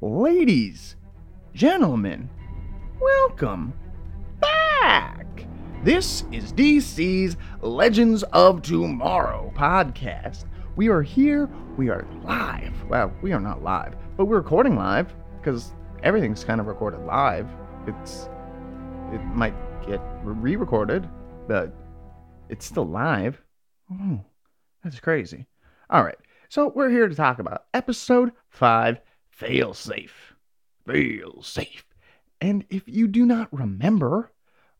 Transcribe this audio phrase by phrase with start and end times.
[0.00, 0.94] ladies,
[1.54, 2.30] gentlemen,
[3.00, 3.72] welcome
[4.40, 5.26] back.
[5.82, 10.44] This is DC's Legends of Tomorrow podcast.
[10.76, 12.74] We are here, we are live.
[12.88, 15.72] Well, we are not live, but we're recording live because
[16.04, 17.48] everything's kind of recorded live.
[17.88, 18.28] It's
[19.12, 19.54] it might
[19.84, 21.08] get re-recorded,
[21.48, 21.74] but
[22.48, 23.42] it's still live.
[23.90, 24.20] Oh,
[24.84, 25.46] that's crazy.
[25.90, 26.18] All right.
[26.50, 29.00] So we're here to talk about episode 5,
[29.38, 30.34] Fail Safe.
[30.84, 31.84] Fail Safe.
[32.40, 34.32] And if you do not remember,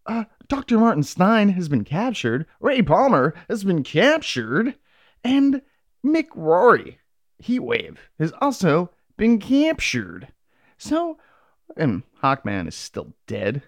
[0.05, 0.79] uh, Dr.
[0.79, 4.75] Martin Stein has been captured, Ray Palmer has been captured,
[5.23, 5.63] and
[6.05, 6.99] Mick Rory,
[7.41, 10.27] Heatwave, has also been captured.
[10.77, 11.19] So,
[11.77, 13.63] and Hawkman is still dead.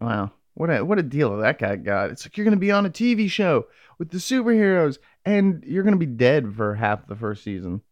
[0.00, 2.10] Wow, what a what a deal that guy got.
[2.10, 3.66] It's like you're gonna be on a TV show
[3.98, 4.96] with the superheroes,
[5.26, 7.82] and you're gonna be dead for half the first season.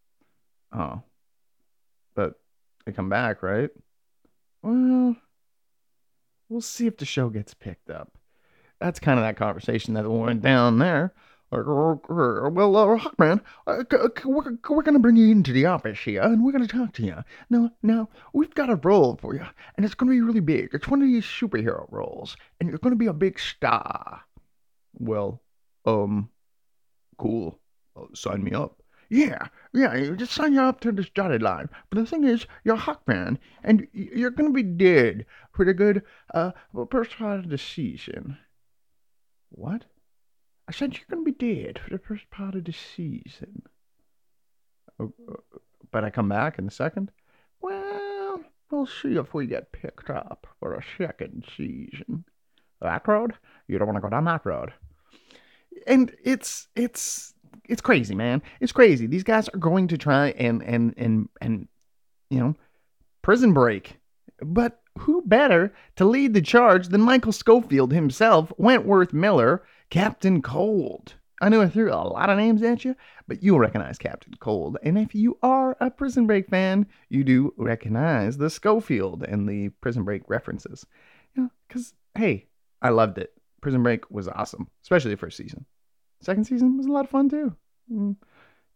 [0.71, 1.03] Oh,
[2.89, 3.69] they come back, right?
[4.61, 5.15] Well,
[6.49, 8.17] we'll see if the show gets picked up.
[8.79, 11.13] That's kind of that conversation that went down there.
[11.51, 13.83] Well, uh, Hawkman, uh,
[14.23, 16.93] we're, we're going to bring you into the office here and we're going to talk
[16.93, 17.15] to you.
[17.49, 20.69] Now, now, we've got a role for you and it's going to be really big.
[20.73, 24.21] It's one of these superhero roles and you're going to be a big star.
[24.93, 25.41] Well,
[25.85, 26.29] um,
[27.17, 27.59] cool.
[28.13, 28.78] sign me up.
[29.09, 31.69] Yeah, yeah, you just sign you up to this dotted line.
[31.89, 36.51] But the thing is, you're Hawkman and you're to be dead for the good, uh,
[36.91, 38.37] first part of the season.
[39.49, 39.85] What?
[40.67, 43.63] I said you're to be dead for the first part of the season.
[44.99, 45.57] Oh, uh,
[45.91, 47.11] but I come back in the second?
[47.61, 52.25] Well, we'll see if we get picked up for a second season.
[52.81, 53.33] That road?
[53.67, 54.73] You don't want to go down that road.
[55.87, 57.33] And it's it's
[57.67, 58.41] it's crazy, man.
[58.59, 59.05] It's crazy.
[59.05, 61.67] These guys are going to try and and and and
[62.29, 62.55] you know,
[63.21, 63.97] prison break.
[64.41, 71.15] But who better to lead the charge than Michael Schofield himself, Wentworth Miller, Captain Cold.
[71.41, 72.95] I know I threw a lot of names at you,
[73.27, 74.77] but you'll recognize Captain Cold.
[74.83, 79.69] And if you are a Prison Break fan, you do recognize the Schofield and the
[79.81, 80.85] Prison Break references.
[81.35, 82.47] You know, because, hey,
[82.81, 83.33] I loved it.
[83.61, 85.65] Prison Break was awesome, especially the first season.
[86.21, 87.55] Second season was a lot of fun too.
[87.91, 88.15] Mm,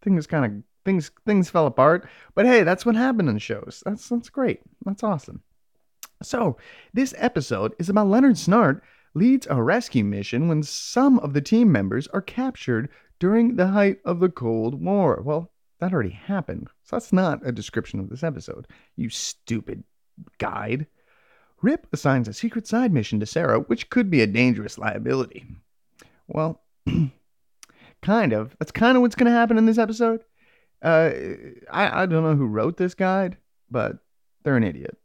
[0.01, 3.83] things kind of things things fell apart, but hey, that's what happened in shows.
[3.85, 4.61] That's that's great.
[4.85, 5.41] That's awesome.
[6.21, 6.57] So
[6.93, 8.81] this episode is about Leonard Snart
[9.13, 12.89] leads a rescue mission when some of the team members are captured
[13.19, 15.21] during the height of the Cold War.
[15.23, 19.83] Well, that already happened, so that's not a description of this episode, you stupid
[20.37, 20.87] guide.
[21.61, 25.45] Rip assigns a secret side mission to Sarah, which could be a dangerous liability.
[26.27, 26.61] Well,
[28.03, 28.55] kind of.
[28.59, 30.23] That's kind of what's going to happen in this episode.
[30.81, 31.11] Uh,
[31.71, 33.37] I, I don't know who wrote this guide,
[33.71, 33.97] but
[34.43, 34.97] they're an idiot.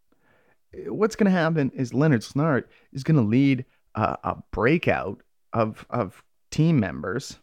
[0.89, 3.65] What's going to happen is Leonard Snart is going to lead
[3.95, 5.23] a breakout
[5.53, 7.39] of of team members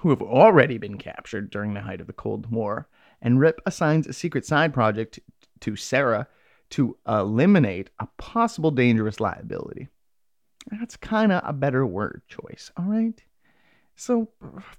[0.00, 2.88] who have already been captured during the height of the Cold War,
[3.22, 5.20] and Rip assigns a secret side project
[5.60, 6.26] to Sarah
[6.70, 9.88] to eliminate a possible dangerous liability.
[10.70, 13.22] That's kind of a better word choice, all right?
[13.96, 14.28] So,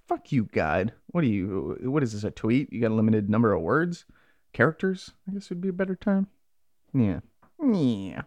[0.08, 0.94] fuck you, God.
[1.08, 1.78] What are you?
[1.84, 2.24] What is this?
[2.24, 2.72] A tweet?
[2.72, 4.06] You got a limited number of words,
[4.53, 5.12] characters?
[5.28, 6.28] I guess would be a better term.
[6.94, 7.20] Yeah,
[7.64, 8.24] yeah.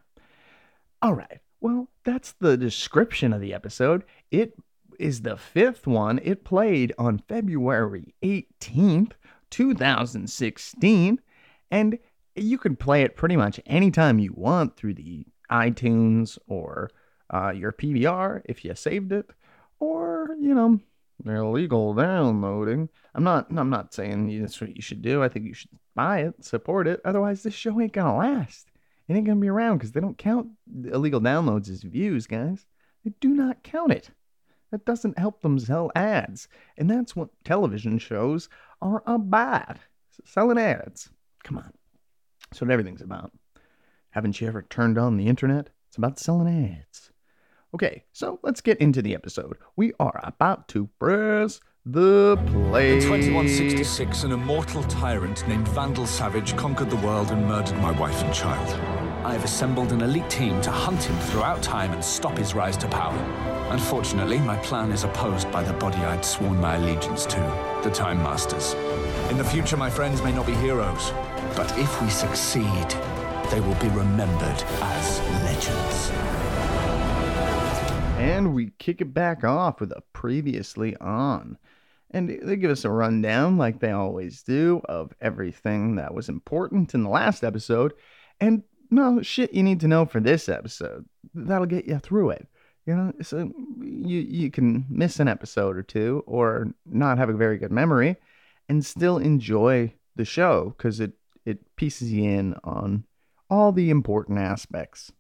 [1.03, 1.41] All right.
[1.61, 4.05] Well, that's the description of the episode.
[4.31, 4.55] It
[4.99, 6.21] is the fifth one.
[6.23, 9.13] It played on February 18th,
[9.51, 11.21] 2016.
[11.71, 11.99] And
[12.35, 16.91] you can play it pretty much anytime you want through the iTunes or
[17.31, 19.31] uh, your PVR if you saved it,
[19.81, 20.81] or, you know,
[21.27, 22.89] illegal downloading.
[23.15, 25.23] I'm not I'm not saying that's what you should do.
[25.23, 27.01] I think you should buy it, support it.
[27.05, 28.71] Otherwise, this show ain't gonna last.
[29.09, 30.49] It ain't gonna be around because they don't count
[30.85, 32.67] illegal downloads as views, guys.
[33.05, 34.11] They do not count it.
[34.71, 36.47] That doesn't help them sell ads.
[36.77, 38.49] And that's what television shows
[38.83, 39.79] are about.
[40.25, 41.11] Selling ads.
[41.43, 41.73] Come on.
[42.51, 43.33] That's what everything's about.
[44.11, 45.71] Haven't you ever turned on the internet?
[45.89, 47.11] It's about selling ads.
[47.75, 49.59] Okay, so let's get into the episode.
[49.77, 52.95] We are about to press the play.
[52.95, 58.23] In 2166, an immortal tyrant named Vandal Savage conquered the world and murdered my wife
[58.23, 58.69] and child.
[59.23, 62.79] I have assembled an elite team to hunt him throughout time and stop his rise
[62.79, 63.19] to power.
[63.71, 68.23] Unfortunately, my plan is opposed by the body I'd sworn my allegiance to, the Time
[68.23, 68.73] Masters.
[69.31, 71.11] In the future, my friends may not be heroes,
[71.55, 72.89] but if we succeed,
[73.51, 76.98] they will be remembered as legends.
[78.19, 81.57] And we kick it back off with a previously on.
[82.11, 86.95] And they give us a rundown, like they always do, of everything that was important
[86.95, 87.93] in the last episode.
[88.41, 91.05] And no shit you need to know for this episode.
[91.35, 92.49] That'll get you through it.
[92.87, 97.35] You know, so you you can miss an episode or two or not have a
[97.35, 98.17] very good memory
[98.69, 101.13] and still enjoy the show because it
[101.45, 103.05] it pieces you in on
[103.51, 105.13] all the important aspects,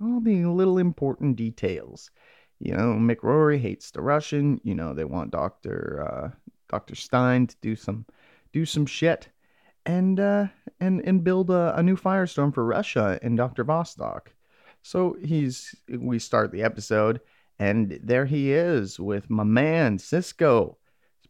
[0.00, 2.10] all the little important details.
[2.58, 4.60] You know, Mick Rory hates the Russian.
[4.64, 6.30] You know, they want Doctor uh,
[6.68, 8.06] Doctor Stein to do some
[8.52, 9.28] do some shit
[9.84, 10.46] and uh,
[10.80, 14.28] and and build a, a new firestorm for Russia and Doctor Vostok.
[14.82, 17.20] So he's we start the episode
[17.58, 20.78] and there he is with my man Cisco,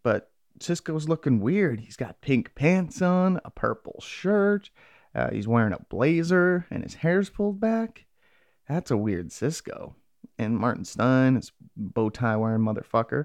[0.02, 0.31] But
[0.61, 1.81] Cisco's looking weird.
[1.81, 4.70] He's got pink pants on, a purple shirt.
[5.14, 8.06] Uh, he's wearing a blazer and his hair's pulled back.
[8.69, 9.96] That's a weird Cisco.
[10.38, 13.24] And Martin Stein, his bow tie wearing motherfucker,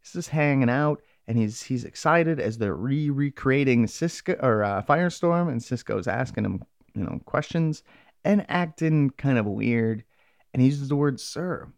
[0.00, 4.82] he's just hanging out and he's he's excited as they're re recreating Cisco or uh,
[4.82, 6.62] Firestorm, and Cisco's asking him
[6.94, 7.82] you know questions
[8.24, 10.04] and acting kind of weird,
[10.52, 11.68] and he uses the word "sir,"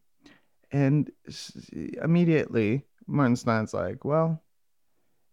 [0.72, 1.10] and
[2.02, 4.42] immediately Martin Stein's like, "Well,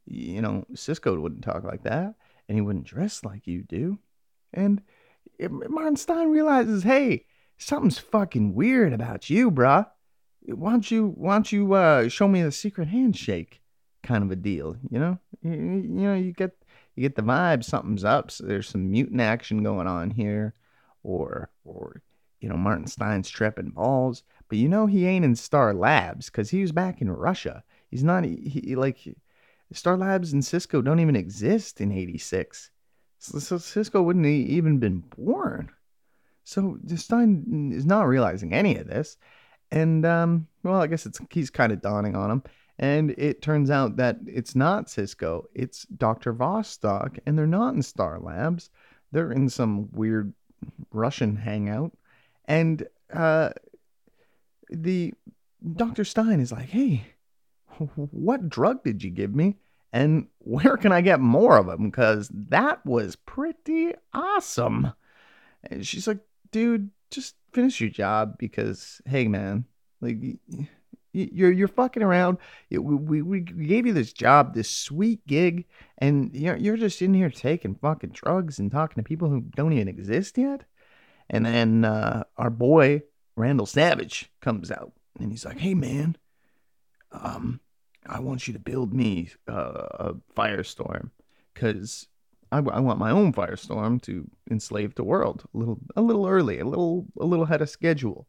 [0.05, 2.15] you know, Cisco wouldn't talk like that,
[2.47, 3.97] and he wouldn't dress like you do,"
[4.53, 4.81] and
[5.49, 7.25] Martin Stein realizes, "Hey,
[7.63, 9.87] something's fucking weird about you, bruh.
[10.45, 13.61] Why don't you why don't you uh, show me the secret handshake?"
[14.03, 15.17] kind of a deal, you know.
[15.41, 16.55] You, you know, you get
[16.95, 18.29] you get the vibe something's up.
[18.29, 20.53] So there's some mutant action going on here
[21.03, 22.01] or or
[22.39, 26.51] you know Martin Stein's tripping balls, but you know he ain't in Star Labs because
[26.51, 27.63] he was back in Russia.
[27.89, 28.99] He's not he, he like
[29.71, 32.69] Star Labs and Cisco don't even exist in '86.
[33.19, 35.71] So, so Cisco wouldn't even been born.
[36.43, 39.17] So Stein is not realizing any of this,
[39.71, 42.43] and um, well, I guess it's he's kind of dawning on him.
[42.79, 46.33] And it turns out that it's not Cisco, it's Dr.
[46.33, 48.71] Vostok, and they're not in Star Labs.
[49.11, 50.33] They're in some weird
[50.91, 51.95] Russian hangout.
[52.45, 53.51] And uh,
[54.69, 55.13] the
[55.75, 56.03] Dr.
[56.03, 57.05] Stein is like, hey,
[57.77, 59.57] what drug did you give me?
[59.91, 61.89] And where can I get more of them?
[61.89, 64.91] Because that was pretty awesome.
[65.63, 66.19] And she's like,
[66.53, 69.65] dude, just finish your job because, hey, man,
[69.99, 70.17] like,
[71.11, 72.37] you're you're fucking around.
[72.71, 75.65] We, we, gave you this job, this sweet gig,
[75.97, 79.73] and you're you're just in here taking fucking drugs and talking to people who don't
[79.73, 80.63] even exist yet.
[81.29, 83.03] And then uh, our boy
[83.37, 86.17] Vandal Savage comes out, and he's like, "Hey man,
[87.11, 87.59] um,
[88.07, 91.11] I want you to build me uh, a firestorm,
[91.53, 92.07] cause
[92.53, 96.59] I, I want my own firestorm to enslave the world a little a little early,
[96.59, 98.27] a little a little ahead of schedule."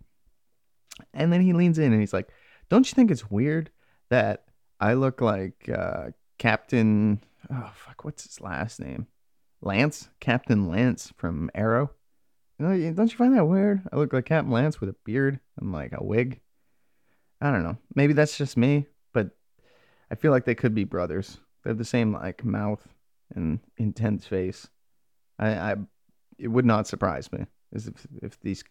[1.12, 2.29] And then he leans in and he's like
[2.71, 3.71] don't you think it's weird
[4.11, 4.44] that
[4.81, 7.23] I look like uh, Captain?
[7.50, 9.06] Oh fuck, what's his last name?
[9.61, 11.91] Lance, Captain Lance from Arrow.
[12.61, 13.82] Don't you find that weird?
[13.93, 16.41] I look like Captain Lance with a beard and like a wig.
[17.41, 17.76] I don't know.
[17.94, 19.31] Maybe that's just me, but
[20.11, 21.38] I feel like they could be brothers.
[21.62, 22.87] They have the same like mouth
[23.35, 24.69] and intense face.
[25.38, 25.76] I, I
[26.38, 27.88] it would not surprise me if
[28.23, 28.65] if these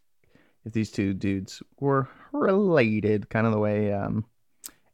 [0.65, 4.25] if these two dudes were related, kind of the way um,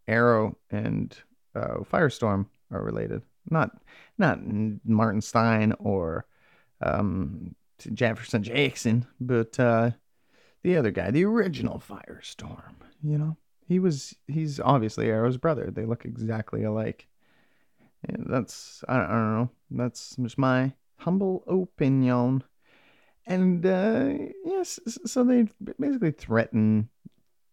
[0.08, 1.16] Arrow and
[1.56, 3.22] uh, Firestorm are related.
[3.50, 3.72] Not
[4.18, 4.40] not
[4.86, 6.26] Martin Stein or
[6.82, 7.56] um,
[7.94, 9.92] Jefferson Jackson, but uh,
[10.64, 12.76] the other guy, the original Firestorm.
[13.04, 13.38] You know,
[13.68, 15.72] he was he's obviously Arrow's brother.
[15.72, 17.08] They look exactly alike.
[18.04, 19.50] And that's I I don't know.
[19.72, 22.44] That's just my humble opinion.
[23.26, 24.14] And uh,
[24.46, 25.48] yes, so they
[25.80, 26.90] basically threaten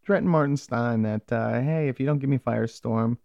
[0.04, 3.18] threaten Martin Stein that uh, hey, if you don't give me Firestorm,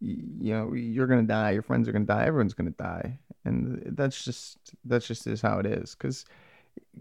[0.00, 1.52] you know you're gonna die.
[1.52, 2.26] Your friends are gonna die.
[2.26, 5.94] Everyone's gonna die, and that's just that's just is how it is.
[5.94, 6.24] Because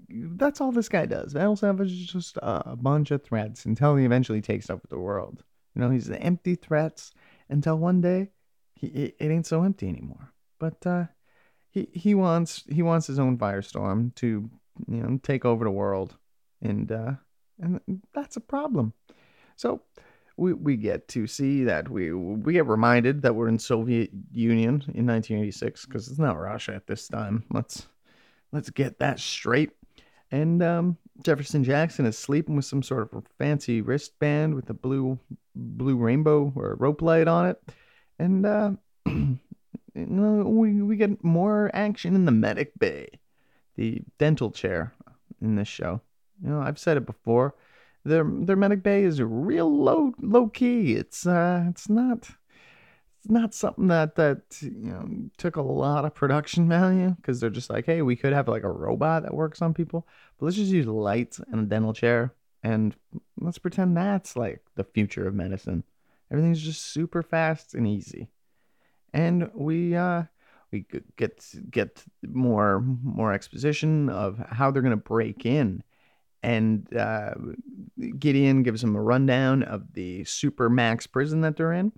[0.10, 1.34] that's all this guy does.
[1.34, 5.43] Vandal Savage is just a bunch of threats until he eventually takes over the world.
[5.75, 7.12] You know, he's the empty threats
[7.50, 8.29] until one day
[8.82, 10.34] he, it, it ain't so empty anymore.
[10.60, 11.06] But uh,
[11.70, 14.50] he he wants he wants his own firestorm to
[14.88, 16.18] you know take over the world,
[16.62, 17.14] and uh,
[17.60, 17.80] and
[18.14, 18.94] that's a problem.
[19.56, 19.82] So
[20.36, 24.84] we we get to see that we we get reminded that we're in Soviet Union
[24.94, 27.46] in 1986 because it's not Russia at this time.
[27.52, 27.88] Let's
[28.52, 29.72] let's get that straight.
[30.32, 35.20] And um, Jefferson Jackson is sleeping with some sort of fancy wristband with a blue
[35.56, 37.62] blue rainbow or rope light on it,
[38.22, 38.72] and uh,
[39.06, 39.40] you
[39.96, 43.10] know, we we get more action in the medic bay
[43.75, 44.94] the dental chair
[45.42, 46.01] in this show.
[46.44, 47.56] You know, I've said it before.
[48.04, 50.94] Their their medic bay is real low low key.
[50.94, 52.30] It's uh it's not
[53.20, 57.50] it's not something that that you know took a lot of production value because they're
[57.50, 60.58] just like, hey, we could have like a robot that works on people, but let's
[60.58, 62.96] just use lights and a dental chair and
[63.40, 65.84] let's pretend that's like the future of medicine.
[66.32, 68.30] Everything's just super fast and easy,
[69.14, 70.24] and we uh
[70.72, 70.86] we
[71.18, 75.84] get get more more exposition of how they're gonna break in
[76.44, 77.34] and uh,
[78.18, 81.92] Gideon gives him a rundown of the super max prison that they're in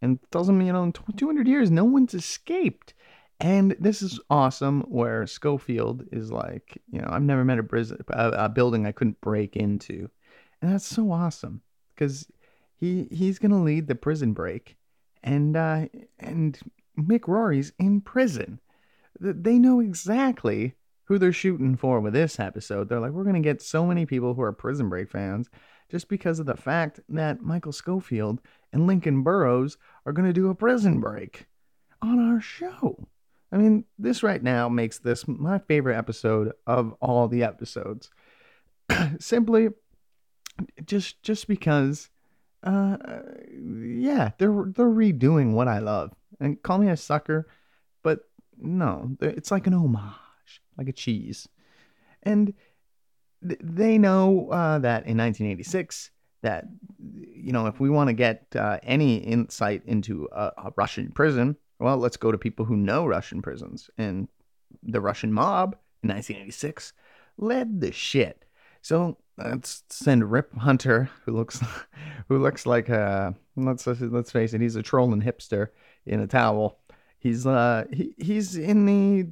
[0.00, 2.94] and tells him, you know, in 200 years, no one's escaped.
[3.40, 8.02] And this is awesome where Schofield is like, you know, I've never met a, prison,
[8.08, 10.10] a, a building I couldn't break into.
[10.60, 11.62] And that's so awesome
[11.94, 12.30] because
[12.80, 14.76] he he's to lead the prison break.
[15.22, 15.86] And, uh,
[16.18, 16.58] and
[16.98, 18.58] Mick Rory's in prison.
[19.20, 22.88] They know exactly who they're shooting for with this episode.
[22.88, 25.50] They're like, we're to get so many people who are Prison Break fans
[25.90, 28.40] just because of the fact that Michael Schofield
[28.72, 31.46] and Lincoln Burrows are to do a prison break
[32.00, 33.08] on our show.
[33.52, 38.10] I mean, this right now makes this my favorite episode of all the episodes.
[39.18, 39.70] Simply
[40.84, 42.08] just just because
[42.62, 42.96] uh
[43.52, 46.12] yeah, they're they're redoing what I love.
[46.38, 47.48] And call me a sucker,
[48.02, 48.20] but
[48.58, 50.14] no, it's like an homage
[50.80, 51.48] like a cheese.
[52.22, 52.54] And
[53.46, 56.10] th- they know uh, that in 1986,
[56.42, 56.64] that
[56.98, 61.56] you know, if we want to get uh, any insight into a, a Russian prison,
[61.78, 63.90] well, let's go to people who know Russian prisons.
[63.98, 64.28] And
[64.82, 66.92] the Russian mob in 1986
[67.36, 68.44] led the shit.
[68.82, 71.60] So let's send Rip Hunter, who looks
[72.28, 75.68] who looks like a let's let's face it, he's a trolling hipster
[76.06, 76.78] in a towel.
[77.18, 79.26] He's uh he, he's in the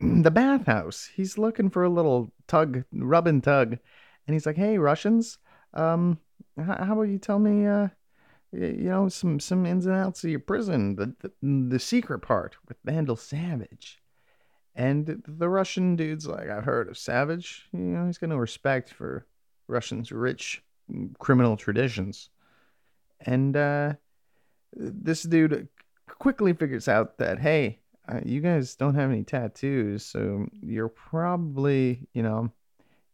[0.00, 1.08] the bathhouse.
[1.14, 3.78] He's looking for a little tug, rub and tug,
[4.26, 5.38] and he's like, "Hey, Russians,
[5.74, 6.18] um,
[6.56, 7.88] how, how about you tell me, uh,
[8.52, 12.56] you know, some some ins and outs of your prison, the the, the secret part
[12.68, 14.00] with Vandal Savage."
[14.78, 17.68] And the Russian dude's like, "I've heard of Savage.
[17.72, 19.26] You know, he's got no respect for
[19.66, 20.62] Russians' rich
[21.18, 22.30] criminal traditions."
[23.20, 23.94] And uh,
[24.72, 25.68] this dude
[26.06, 32.06] quickly figures out that, hey, uh, you guys don't have any tattoos, so you're probably,
[32.14, 32.52] you know,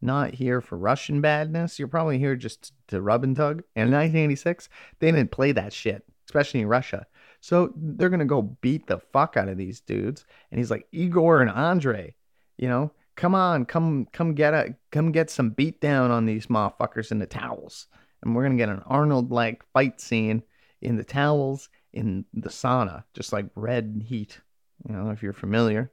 [0.01, 1.79] not here for Russian badness.
[1.79, 3.63] You're probably here just to rub and tug.
[3.75, 4.69] And in 1986,
[4.99, 7.07] they didn't play that shit, especially in Russia.
[7.45, 10.25] So they're gonna go beat the fuck out of these dudes.
[10.49, 12.15] And he's like, Igor and Andre,
[12.57, 16.47] you know, come on, come come get a come get some beat down on these
[16.47, 17.85] motherfuckers in the towels.
[18.23, 20.41] And we're gonna get an Arnold like fight scene
[20.81, 24.41] in the towels in the sauna, just like red heat.
[24.87, 25.91] Don't know if you're familiar.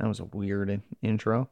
[0.00, 1.50] That was a weird intro.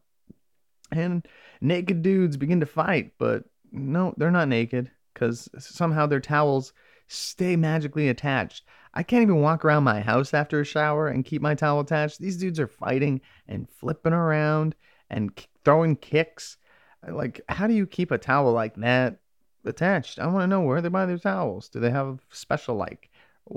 [0.91, 1.29] And
[1.61, 6.73] naked dudes begin to fight, but no, they're not naked because somehow their towels
[7.07, 8.65] stay magically attached.
[8.95, 12.21] I can't even walk around my house after a shower and keep my towel attached.
[12.21, 14.77] These dudes are fighting and flipping around
[15.11, 15.33] and
[15.65, 16.59] throwing kicks.
[17.07, 19.19] Like, how do you keep a towel like that
[19.65, 20.19] attached?
[20.19, 21.69] I want to know where they buy their towels.
[21.69, 23.11] Do they have special like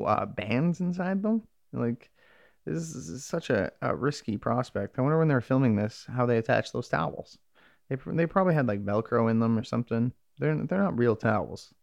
[0.05, 1.43] uh, bands inside them?
[1.71, 2.09] Like,
[2.65, 4.97] this is such a, a risky prospect.
[4.97, 7.37] I wonder when they're filming this how they attach those towels.
[7.89, 10.11] They they probably had like Velcro in them or something.
[10.39, 11.73] They're they're not real towels.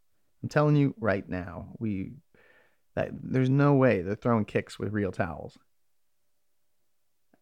[0.45, 2.13] I'm telling you right now, we
[2.97, 5.57] that there's no way they're throwing kicks with real towels.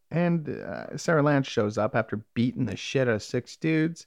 [0.08, 4.06] And uh, Sarah Lance shows up after beating the shit out of six dudes,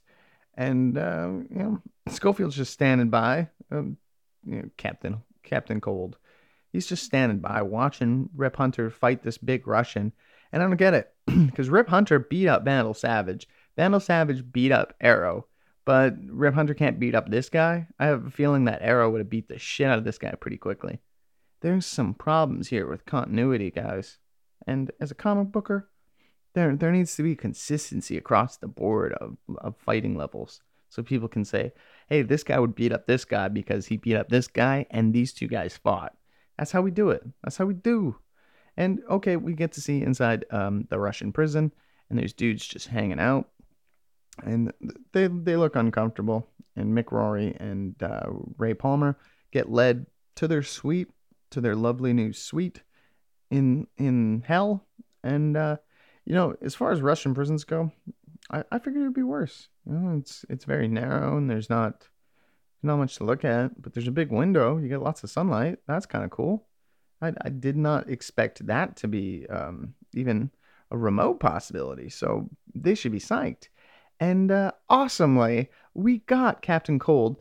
[0.53, 3.49] and uh, you know Schofield's just standing by.
[3.69, 3.97] Um,
[4.45, 6.17] you know, Captain Captain Cold
[6.71, 10.11] He's just standing by watching Rip Hunter fight this big Russian.
[10.51, 13.47] And I don't get it because Rip Hunter beat up Vandal Savage.
[13.77, 15.47] Vandal Savage beat up Arrow,
[15.85, 17.87] but Rip Hunter can't beat up this guy.
[17.99, 20.31] I have a feeling that Arrow would have beat the shit out of this guy
[20.31, 20.99] pretty quickly.
[21.61, 24.17] There's some problems here with continuity, guys.
[24.67, 25.89] And as a comic booker,
[26.53, 30.61] there there needs to be consistency across the board of, of fighting levels.
[30.89, 31.73] So people can say,
[32.07, 35.13] hey, this guy would beat up this guy because he beat up this guy and
[35.13, 36.15] these two guys fought.
[36.57, 37.21] That's how we do it.
[37.43, 38.15] That's how we do.
[38.77, 41.73] And okay, we get to see inside um, the Russian prison,
[42.09, 43.49] and there's dudes just hanging out,
[44.43, 44.71] and
[45.13, 46.47] they they look uncomfortable.
[46.75, 48.25] And Mick Rory and uh,
[48.57, 49.17] Ray Palmer
[49.51, 51.07] get led to their suite,
[51.51, 52.83] to their lovely new suite
[53.49, 54.85] in in hell.
[55.23, 55.77] And uh,
[56.25, 57.91] you know, as far as Russian prisons go,
[58.51, 59.69] I, I figured it'd be worse.
[59.85, 62.09] You know, it's it's very narrow, and there's not
[62.83, 64.77] not much to look at, but there's a big window.
[64.77, 65.79] You get lots of sunlight.
[65.87, 66.67] That's kind of cool.
[67.21, 70.51] I, I did not expect that to be um, even
[70.91, 72.09] a remote possibility.
[72.09, 73.69] So they should be psyched.
[74.19, 77.37] And uh, awesomely, we got Captain Cold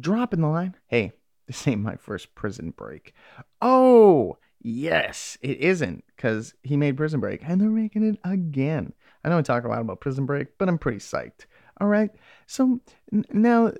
[0.00, 0.76] dropping the line.
[0.86, 1.12] Hey,
[1.46, 3.14] this ain't my first prison break.
[3.60, 8.94] Oh, Yes, it isn't because he made Prison Break and they're making it again.
[9.22, 11.44] I know I talk a lot about Prison Break, but I'm pretty psyched.
[11.82, 12.10] All right.
[12.46, 12.80] So
[13.30, 13.72] now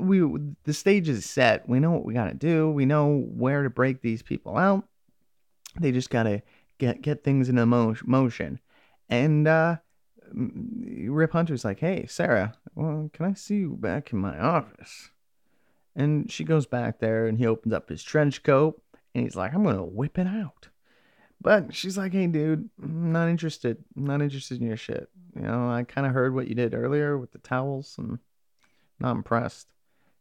[0.00, 0.20] we
[0.64, 1.68] the stage is set.
[1.68, 2.68] We know what we got to do.
[2.68, 4.84] We know where to break these people out.
[5.78, 6.42] They just got to
[6.78, 8.58] get get things in mo- motion.
[9.08, 9.76] And uh
[10.34, 15.10] Mm, Rip Hunter's like, "Hey, Sarah, well, can I see you back in my office?"
[15.94, 18.80] And she goes back there and he opens up his trench coat
[19.14, 20.68] and he's like, I'm to whip it out.
[21.40, 23.82] But she's like, hey, dude, I'm not interested.
[23.96, 25.08] I'm not interested in your shit.
[25.34, 28.18] You know, I kind of heard what you did earlier with the towels and
[29.00, 29.66] not impressed.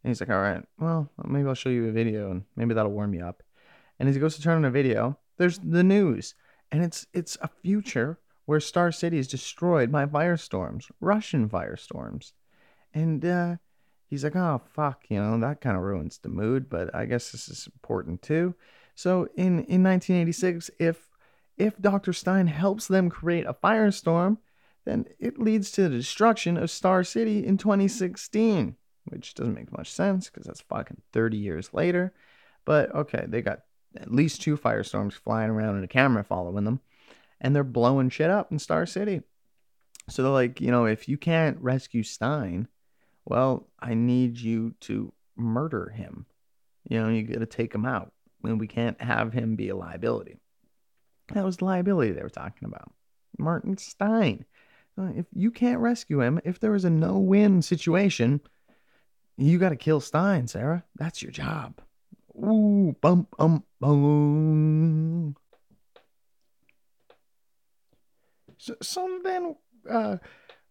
[0.03, 2.91] And he's like, all right, well, maybe I'll show you a video and maybe that'll
[2.91, 3.43] warm you up.
[3.99, 6.33] And as he goes to turn on a video, there's the news.
[6.71, 8.17] And it's it's a future
[8.51, 12.33] where Star City is destroyed by firestorms, Russian firestorms.
[12.93, 13.55] And uh,
[14.09, 17.31] he's like, oh, fuck, you know, that kind of ruins the mood, but I guess
[17.31, 18.53] this is important too.
[18.93, 21.07] So in, in 1986, if
[21.55, 22.11] if Dr.
[22.11, 24.39] Stein helps them create a firestorm,
[24.83, 29.89] then it leads to the destruction of Star City in 2016, which doesn't make much
[29.89, 32.11] sense because that's fucking 30 years later.
[32.65, 33.61] But okay, they got
[33.95, 36.81] at least two firestorms flying around and a camera following them,
[37.41, 39.21] and they're blowing shit up in Star City.
[40.09, 42.67] So they're like, you know, if you can't rescue Stein,
[43.25, 46.25] well, I need you to murder him.
[46.89, 48.11] You know, you got to take him out
[48.43, 50.37] and we can't have him be a liability.
[51.33, 52.91] That was the liability they were talking about.
[53.37, 54.45] Martin Stein.
[54.97, 58.41] Uh, If you can't rescue him, if there is a no win situation,
[59.37, 60.83] you got to kill Stein, Sarah.
[60.95, 61.81] That's your job.
[62.35, 65.35] Ooh, bum, bum, bum.
[68.81, 69.55] So, then,
[69.89, 70.17] uh,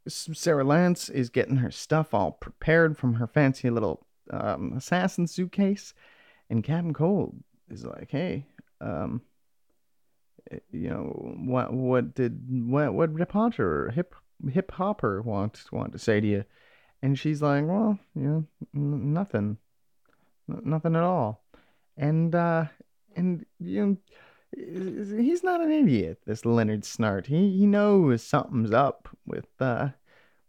[0.07, 5.93] Sarah Lance is getting her stuff all prepared from her fancy little um, assassin suitcase,
[6.49, 8.47] and Captain Cold is like, "Hey,
[8.81, 9.23] um,
[10.53, 11.73] eh, you know what?
[11.73, 14.15] What did what what Rip Hunter Hip
[14.49, 16.45] Hip Hopper want want to say to you?"
[17.03, 19.59] And she's like, "Well, you know, n- nothing,
[20.49, 21.45] N- nothing at all."
[21.97, 22.67] And uh,
[23.17, 23.97] and you know,
[24.57, 26.19] he's not an idiot.
[26.27, 27.27] This Leonard Snart.
[27.27, 29.91] He he knows something's up with uh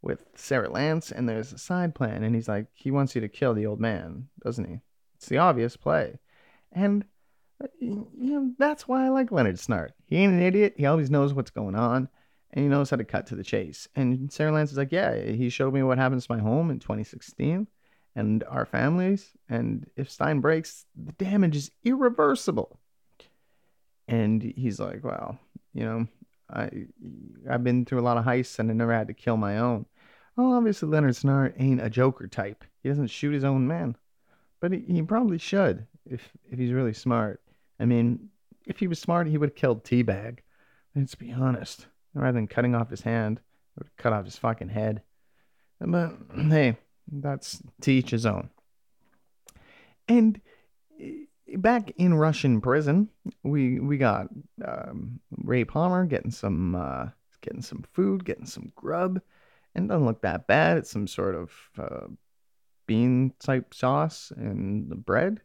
[0.01, 2.23] with Sarah Lance, and there's a side plan.
[2.23, 4.79] And he's like, he wants you to kill the old man, doesn't he?
[5.15, 6.19] It's the obvious play.
[6.71, 7.05] And
[7.63, 9.89] uh, you know that's why I like Leonard Snart.
[10.07, 10.75] He ain't an idiot.
[10.77, 12.09] He always knows what's going on,
[12.51, 13.87] and he knows how to cut to the chase.
[13.95, 16.79] And Sarah Lance is like, yeah, he showed me what happens to my home in
[16.79, 17.67] 2016
[18.15, 19.31] and our families.
[19.47, 22.80] And if Stein breaks, the damage is irreversible.
[24.11, 25.39] And he's like, well,
[25.73, 26.07] you know,
[26.53, 26.69] I
[27.49, 29.85] I've been through a lot of heists and I never had to kill my own.
[30.35, 32.65] Well, obviously Leonard Snart ain't a Joker type.
[32.83, 33.95] He doesn't shoot his own men,
[34.59, 37.41] but he, he probably should if if he's really smart.
[37.79, 38.29] I mean,
[38.67, 40.43] if he was smart, he would have killed T-Bag.
[40.93, 41.87] Let's be honest.
[42.13, 43.39] Rather than cutting off his hand,
[43.77, 45.01] would cut off his fucking head.
[45.79, 46.75] But hey,
[47.09, 48.49] that's to each his own.
[50.09, 50.41] And
[51.57, 53.09] back in Russian prison,
[53.43, 54.27] we we got
[54.65, 57.07] um, Ray Palmer getting some uh,
[57.41, 59.21] getting some food, getting some grub,
[59.75, 60.77] and doesn't look that bad.
[60.77, 62.07] It's some sort of uh,
[62.85, 65.41] bean type sauce and the bread,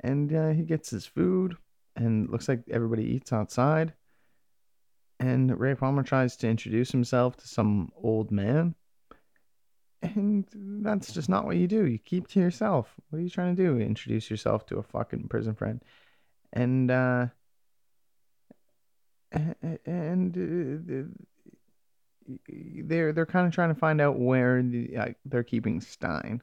[0.00, 1.56] and uh, he gets his food,
[1.96, 3.92] and looks like everybody eats outside.
[5.20, 8.74] And Ray Palmer tries to introduce himself to some old man.
[10.04, 10.44] And
[10.84, 11.86] that's just not what you do.
[11.86, 12.92] You keep to yourself.
[13.08, 13.78] What are you trying to do?
[13.78, 15.82] Introduce yourself to a fucking prison friend.
[16.52, 17.26] And uh
[19.86, 21.08] and uh,
[22.48, 26.42] they're they're kind of trying to find out where the, uh, they're keeping Stein.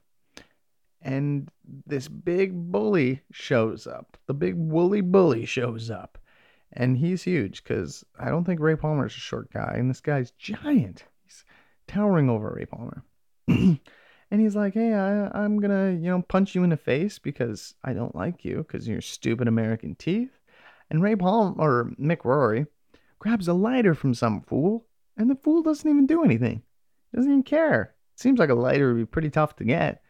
[1.01, 1.49] And
[1.87, 4.17] this big bully shows up.
[4.27, 6.17] The big woolly bully shows up.
[6.73, 9.73] And he's huge because I don't think Ray Palmer's a short guy.
[9.77, 11.05] And this guy's giant.
[11.23, 11.43] He's
[11.87, 13.03] towering over Ray Palmer.
[13.47, 13.79] and
[14.31, 17.93] he's like, hey, I, I'm to, you know, punch you in the face because I
[17.93, 20.31] don't like you because of your stupid American teeth.
[20.89, 22.65] And Ray Palmer, or Mick Rory,
[23.19, 24.85] grabs a lighter from some fool.
[25.17, 26.63] And the fool doesn't even do anything.
[27.13, 27.93] Doesn't even care.
[28.15, 30.01] Seems like a lighter would be pretty tough to get.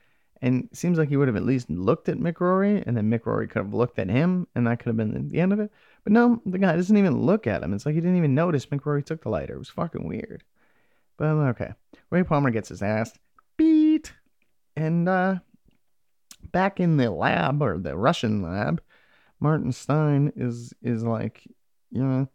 [0.42, 3.28] And seems like he would have at least looked at Mick Rory, and then Mick
[3.28, 5.72] Rory could have looked at him, and that could have been the end of it.
[6.04, 7.74] But no, the guy doesn't even look at him.
[7.74, 9.54] It's like he didn't even notice Mick Rory took the lighter.
[9.54, 10.44] It was fucking weird.
[11.18, 11.74] But um, okay.
[12.12, 13.18] Ray Palmer gets his ass
[13.58, 14.14] beat.
[14.76, 15.36] And uh
[16.52, 18.82] back in the lab or the Russian lab,
[19.40, 21.44] Martin Stein is is like,
[21.90, 22.28] you know,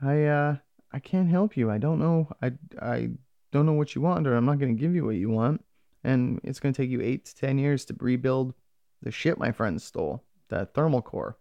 [0.00, 0.56] I uh
[0.92, 1.70] I can't help you.
[1.70, 3.10] I don't know I I
[3.50, 5.64] don't know what you want or I'm not going to give you what you want
[6.02, 8.52] and it's going to take you 8 to 10 years to rebuild
[9.00, 11.38] the shit my friends stole, the thermal core.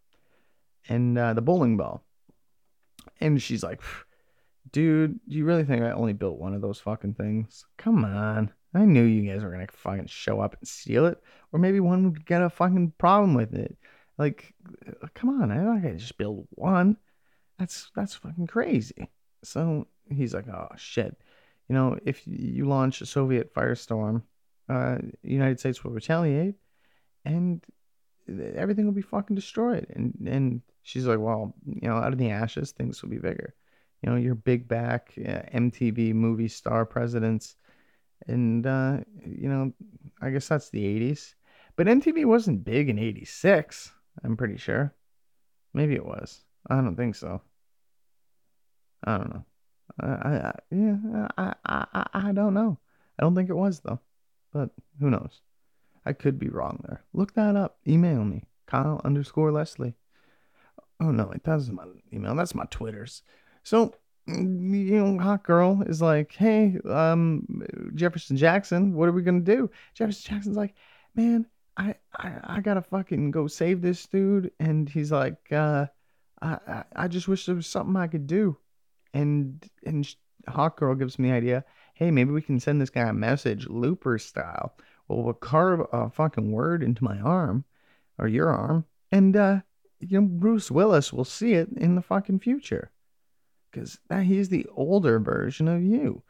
[0.88, 2.04] and uh, the bowling ball.
[3.20, 3.82] And she's like,
[4.74, 7.66] dude, do you really think I only built one of those fucking things?
[7.78, 8.52] Come on.
[8.76, 11.22] I knew you guys were gonna fucking show up and steal it,
[11.54, 13.78] or maybe one would get a fucking problem with it.
[14.18, 14.54] Like,
[14.88, 16.98] uh, come on, I'm not gonna just build one.
[17.60, 19.10] That's that's fucking crazy.
[19.44, 21.16] So he's like, oh shit,
[21.70, 24.24] you know, if you launch a Soviet firestorm,
[24.70, 26.56] uh, United States will retaliate,
[27.26, 27.64] and
[28.56, 29.86] everything will be fucking destroyed.
[29.92, 33.54] And and she's like, well, you know, out of the ashes, things will be bigger.
[34.04, 37.56] You know, your big back uh, MTV movie star presidents
[38.28, 39.74] and uh, you know,
[40.22, 41.36] I guess that's the '80s.
[41.76, 43.92] But MTV wasn't big in '86.
[44.24, 44.94] I'm pretty sure.
[45.74, 46.42] Maybe it was.
[46.70, 47.42] I don't think so.
[49.04, 49.46] I don't know.
[50.00, 52.80] I, I yeah, I, I I don't know.
[53.20, 54.00] I don't think it was though.
[54.52, 55.42] But who knows?
[56.06, 57.04] I could be wrong there.
[57.14, 57.78] Look that up.
[57.88, 58.44] Email me.
[58.68, 59.96] Kyle underscore Leslie.
[61.02, 62.36] Oh no, it doesn't my email.
[62.36, 63.24] That's my Twitter's.
[63.64, 63.94] So
[64.28, 67.64] you know, hot girl is like, hey, um,
[67.96, 69.70] Jefferson Jackson, what are we gonna do?
[69.94, 70.76] Jefferson Jackson's like,
[71.16, 71.46] man,
[71.76, 75.88] I, I, I gotta fucking go save this dude, and he's like, uh,
[76.42, 78.58] I, I, I just wish there was something I could do,
[79.14, 80.08] and and
[80.48, 83.68] hot girl gives me the idea, hey, maybe we can send this guy a message,
[83.68, 84.76] Looper style.
[85.08, 87.66] Well, we'll carve a fucking word into my arm,
[88.18, 89.62] or your arm, and uh,
[90.00, 92.93] you know, Bruce Willis will see it in the fucking future
[93.74, 96.22] because he's the older version of you.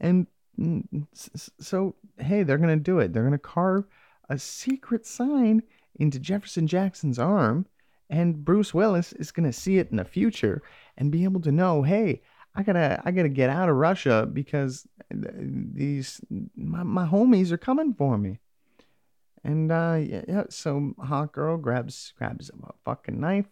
[0.00, 0.26] And
[0.58, 3.12] mm, so, hey, they're going to do it.
[3.12, 3.84] They're going to carve
[4.28, 5.62] a secret sign
[5.98, 7.66] into Jefferson Jackson's arm,
[8.10, 10.62] and Bruce Willis is going to see it in the future
[10.96, 12.22] and be able to know, hey,
[12.54, 16.20] I gotta, I gotta get out of Russia because these
[16.56, 18.38] my, my homies are coming for me.
[19.44, 23.46] And uh, yeah, yeah, so hot girl grabs grabs a fucking knife,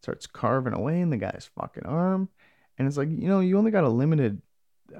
[0.00, 2.30] starts carving away in the guy's fucking arm,
[2.78, 4.40] and it's like, you know, you only got a limited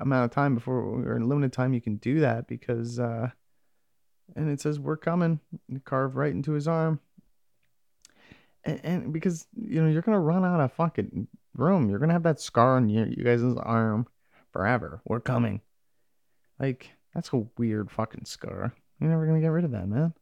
[0.00, 3.30] amount of time before or a limited time you can do that because uh
[4.34, 5.40] and it says we're coming.
[5.84, 7.00] Carved right into his arm.
[8.64, 11.88] And, and, because you know you're gonna run out of fucking room.
[11.88, 14.06] You're gonna have that scar on you, you guys' arm
[14.52, 15.00] forever.
[15.04, 15.60] We're coming.
[16.58, 18.74] Like that's a weird fucking scar.
[19.00, 20.14] You're never gonna get rid of that man.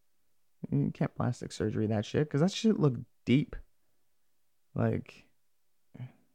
[0.71, 3.57] You can't plastic surgery that shit because that shit look deep.
[4.75, 5.24] Like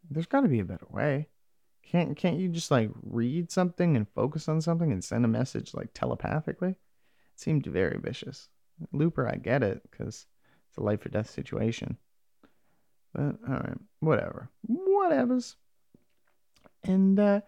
[0.09, 1.27] there's got to be a better way.
[1.83, 5.73] Can't can't you just like read something and focus on something and send a message
[5.73, 6.71] like telepathically?
[6.71, 6.77] It
[7.35, 8.49] seemed very vicious.
[8.91, 10.27] Looper, I get it because
[10.67, 11.97] it's a life or death situation.
[13.13, 15.55] But all right, whatever, whatever's.
[16.83, 17.41] And uh,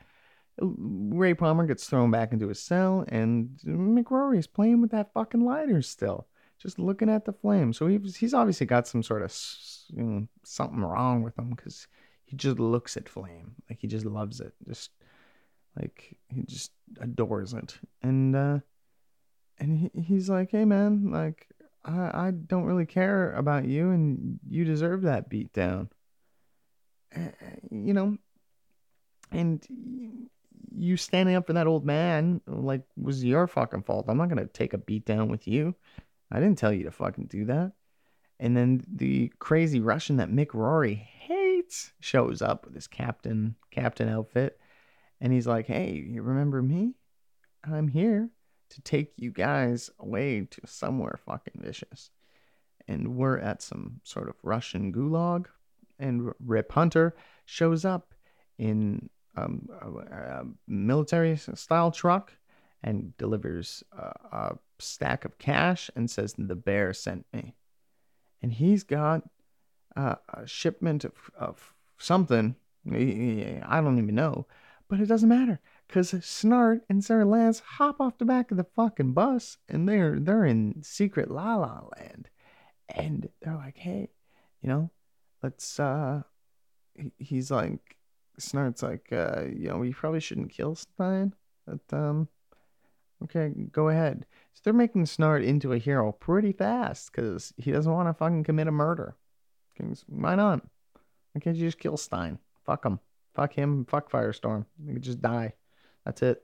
[0.60, 5.14] Ray Palmer gets thrown back into his cell, and Mick Rory is playing with that
[5.14, 6.28] fucking lighter still,
[6.60, 7.74] just looking at the flame.
[7.74, 9.34] So he's he's obviously got some sort of
[9.90, 11.88] you know, something wrong with him because
[12.32, 13.56] he just looks at flame.
[13.70, 14.54] Like he just loves it.
[14.66, 14.92] Just
[15.78, 17.78] like he just adores it.
[18.02, 18.60] And uh
[19.60, 21.48] and he, he's like hey man like
[21.84, 25.90] I, I don't really care about you and you deserve that beat down.
[27.14, 27.32] Uh,
[27.70, 28.18] you know?
[29.34, 29.66] And
[30.74, 34.06] you standing up for that old man like was your fucking fault.
[34.08, 35.76] I'm not gonna take a beat down with you.
[36.32, 37.74] I didn't tell you to fucking do that.
[38.40, 41.10] And then the crazy russian that mick rory
[42.00, 44.60] shows up with his captain captain outfit
[45.20, 46.96] and he's like, "Hey, you remember me?
[47.64, 48.30] I'm here
[48.70, 52.10] to take you guys away to somewhere fucking vicious."
[52.88, 55.46] And we're at some sort of Russian gulag
[56.00, 58.14] and Rip Hunter shows up
[58.58, 62.34] in um, a, a military style truck
[62.84, 67.54] and delivers a, a stack of cash and says the bear sent me.
[68.42, 69.24] And he's got
[69.96, 72.56] uh, a shipment of, of something.
[72.90, 74.48] I don't even know.
[74.88, 75.62] But it doesn't matter.
[75.88, 80.20] Because Snart and Sarah Lance hop off the back of the fucking bus and they're
[80.20, 82.30] they're in secret La La Land.
[82.90, 84.10] And they're like, hey,
[84.62, 84.90] you know,
[85.42, 86.24] let's uh
[87.18, 87.98] he's like
[88.40, 91.36] Snart's like, uh, you know, we probably shouldn't kill Stein.
[91.66, 92.28] But um
[93.24, 94.26] okay, go ahead.
[94.54, 98.44] So they're making Snart into a hero pretty fast because he doesn't want to fucking
[98.44, 99.16] commit a murder.
[100.08, 100.62] Why not?
[101.34, 102.40] Why can't you just kill Stein?
[102.66, 103.00] Fuck him.
[103.34, 103.86] Fuck him.
[103.86, 104.66] Fuck Firestorm.
[104.86, 105.54] You just die.
[106.06, 106.44] That's it.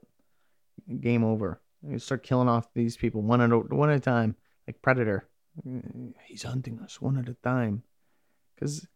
[1.00, 1.60] Game over.
[1.86, 5.28] You start killing off these people one at a, one at a time, like Predator.
[6.24, 7.82] He's hunting us one at a time.
[8.54, 8.86] Because,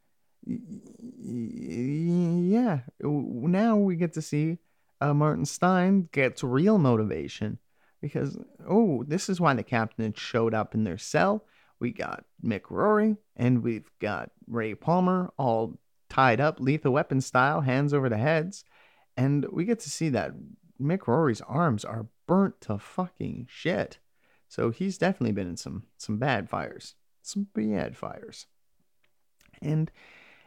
[0.45, 4.59] yeah, now we get to see
[5.01, 7.59] uh, Martin Stein gets real motivation.
[8.01, 8.37] Because,
[8.69, 11.45] oh, this is why the captain showed up in their cell
[11.83, 17.63] we got Mick Rory, and we've got Ray Palmer all tied up, lethal weapon style,
[17.63, 18.65] hands over the heads.
[19.17, 20.31] And we get to see that
[20.81, 23.99] Mick Rory's arms are burnt to fucking shit.
[24.49, 28.47] So he's definitely been in some some bad fires, some bad fires,
[29.61, 29.91] and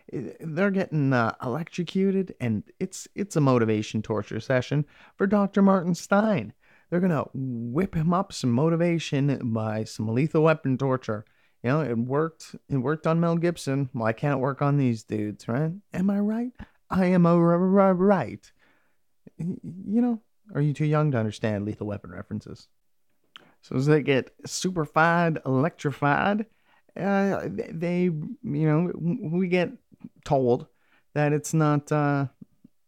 [0.10, 4.86] they're getting uh, electrocuted, and it's it's a motivation torture session
[5.18, 5.62] for Dr.
[5.62, 6.54] Martin Stein.
[6.90, 11.26] They're gonna whip him up some motivation by some lethal weapon torture.
[11.64, 12.56] You know, it worked.
[12.70, 13.90] It worked on Mel Gibson.
[13.92, 15.72] Why can't work on these dudes, right?
[15.94, 16.52] Am I right?
[16.90, 18.52] I am a right.
[19.38, 19.58] You
[20.02, 20.22] know,
[20.54, 22.68] are you too young to understand lethal weapon references?
[23.62, 26.46] So as they get superfied, electrified,
[26.96, 29.72] uh, they, you know, we get
[30.24, 30.68] told
[31.16, 32.28] that it's not, uh,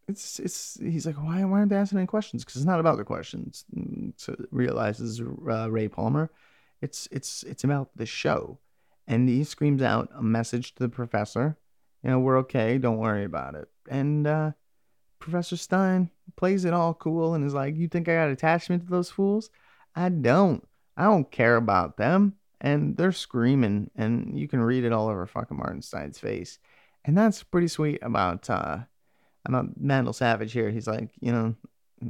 [0.08, 2.43] it's, it's, he's like, why, why aren't they asking any questions?
[2.43, 3.65] Because it's not about the questions.
[4.17, 6.32] So realizes uh, Ray Palmer,
[6.82, 8.60] it's, it's, it's about the show.
[9.08, 11.58] And he screams out a message to the professor,
[12.04, 13.70] you know, we're okay, don't worry about it.
[13.89, 14.52] And, uh,
[15.20, 18.89] Professor Stein plays it all cool and is like, You think I got attachment to
[18.89, 19.50] those fools?
[19.96, 20.65] I don't.
[20.96, 22.36] I don't care about them.
[22.60, 26.58] And they're screaming, and you can read it all over fucking Martin Stein's face.
[27.06, 28.80] And that's pretty sweet about uh
[29.48, 30.70] about Vandal Savage here.
[30.70, 31.56] He's like, you know,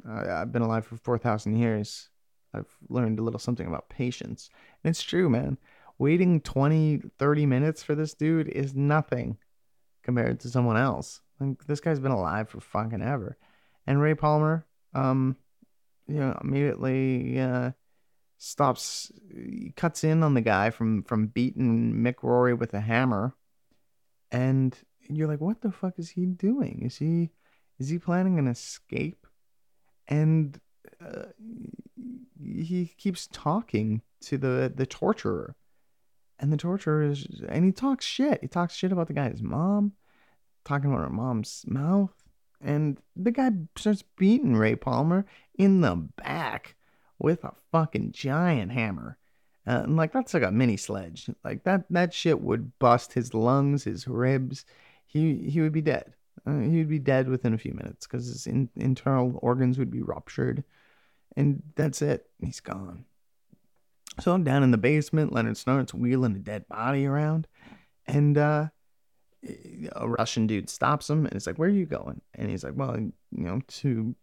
[0.08, 2.10] I've been alive for 4,000 years.
[2.54, 4.50] I've learned a little something about patience.
[4.84, 5.58] And it's true, man.
[5.98, 9.38] Waiting 20, 30 minutes for this dude is nothing
[10.04, 11.22] compared to someone else.
[11.40, 13.38] Like, this guy's been alive for fucking ever.
[13.86, 15.38] And Ray Palmer, um,
[16.08, 17.72] you know, immediately uh,
[18.38, 19.12] stops,
[19.76, 23.36] cuts in on the guy from from beating Mick Rory with a hammer,
[24.32, 24.78] and
[25.16, 26.82] you're like, what the fuck is he doing?
[26.84, 27.30] Is he
[27.80, 29.26] is he planning an escape?
[30.08, 30.60] And
[31.04, 31.28] uh,
[32.42, 35.56] he keeps talking to the the torturer,
[36.40, 38.40] and the torturer is, and he talks shit.
[38.42, 39.94] He talks shit about the guy's mom,
[40.66, 42.14] talking about her mom's mouth
[42.62, 46.76] and the guy starts beating Ray Palmer in the back
[47.20, 49.18] with a fucking giant hammer.
[49.66, 51.30] Uh, and like that's like a mini sledge.
[51.44, 54.66] Like that that shit would bust his lungs, his ribs.
[55.08, 56.14] He he would be dead.
[56.46, 59.90] Uh, he would be dead within a few minutes because his in, internal organs would
[59.90, 60.64] be ruptured,
[61.36, 62.30] and that's it.
[62.40, 63.06] He's gone.
[64.20, 65.34] So I'm down in the basement.
[65.34, 67.48] Leonard starts wheeling a dead body around,
[68.06, 68.68] and uh,
[69.96, 72.74] a Russian dude stops him and it's like, "Where are you going?" And he's like,
[72.76, 74.16] "Well, you know, to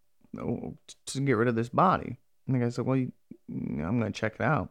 [1.07, 3.13] to get rid of this body." And the guy's like, "Well, you,
[3.49, 4.71] I'm gonna check it out."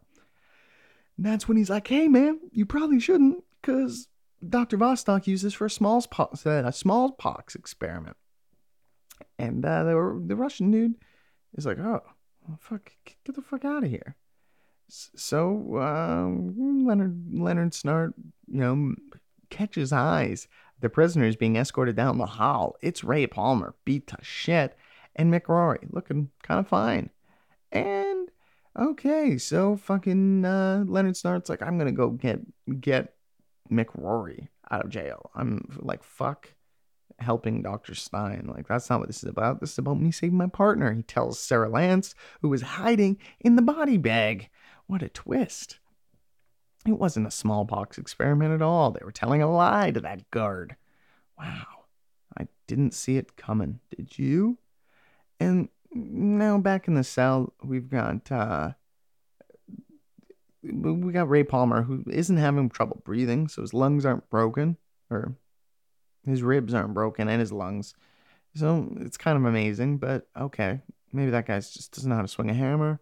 [1.18, 4.08] And that's when he's like, "Hey, man, you probably shouldn't, because
[4.50, 8.18] Doctor Vostok used this for a smallpox a smallpox experiment."
[9.40, 10.96] And uh, the the Russian dude
[11.56, 12.04] is like, "Oh,
[12.60, 12.92] fuck,
[13.26, 14.16] get the fuck out of here."
[14.88, 18.14] So um, Leonard Leonard Snart,
[18.48, 18.96] you know,
[19.50, 20.48] catches eyes.
[20.82, 22.76] The prisoner is being escorted down the hall.
[22.82, 24.76] It's Ray Palmer, beat to shit,
[25.16, 27.10] and Mick Rory looking kind of fine.
[27.72, 28.30] And
[28.78, 32.42] okay, so fucking uh, Leonard Snart's like, I'm gonna go get
[32.82, 33.16] get
[33.72, 35.32] Mick Rory out of jail.
[35.36, 36.54] I'm like, fuck
[37.20, 37.96] helping Dr.
[37.96, 38.50] Stein.
[38.54, 39.60] Like, that's not what this is about.
[39.60, 40.94] This is about me saving my partner.
[40.94, 44.50] He tells Sarah Lance, who was hiding in the body bag.
[44.88, 45.80] What a twist.
[46.86, 48.92] It wasn't a smallpox experiment at all.
[48.92, 50.76] They were telling a lie to that guard.
[51.38, 51.86] Wow.
[52.38, 53.80] I didn't see it coming.
[53.96, 54.58] Did you?
[55.40, 58.72] And now back in the cell, we've got uh
[60.64, 64.78] we got Ray Palmer who isn't having trouble breathing, so his lungs aren't broken
[65.10, 65.36] or
[66.26, 67.94] his ribs aren't broken and his lungs.
[68.56, 70.82] So it's kind of amazing, but okay.
[71.12, 73.00] Maybe that guy just doesn't know how to swing a hammer.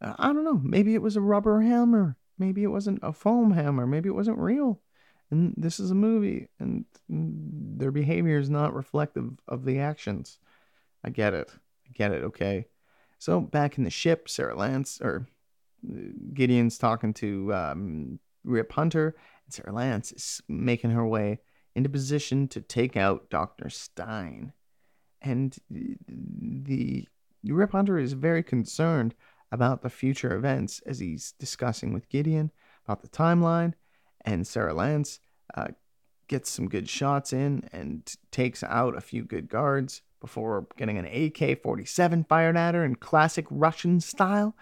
[0.00, 0.60] Uh, I don't know.
[0.62, 2.16] Maybe it was a rubber hammer.
[2.38, 3.86] Maybe it wasn't a foam hammer.
[3.86, 4.80] Maybe it wasn't real.
[5.30, 10.38] And this is a movie, and their behavior is not reflective of the actions.
[11.02, 11.50] I get it.
[11.86, 12.22] I get it.
[12.24, 12.66] Okay.
[13.18, 15.26] So back in the ship, Sarah Lance or
[16.34, 19.16] Gideon's talking to um, Rip Hunter,
[19.46, 21.40] and Sarah Lance is making her way
[21.74, 24.52] into position to take out Doctor Stein.
[25.20, 27.06] And the
[27.44, 29.14] Rip Hunter is very concerned
[29.50, 32.50] about the future events as he's discussing with Gideon
[32.84, 33.74] about the timeline.
[34.24, 35.20] And Sarah Lance
[35.54, 35.68] uh,
[36.28, 41.06] gets some good shots in and takes out a few good guards before getting an
[41.06, 44.56] AK 47 fired at her in classic Russian style.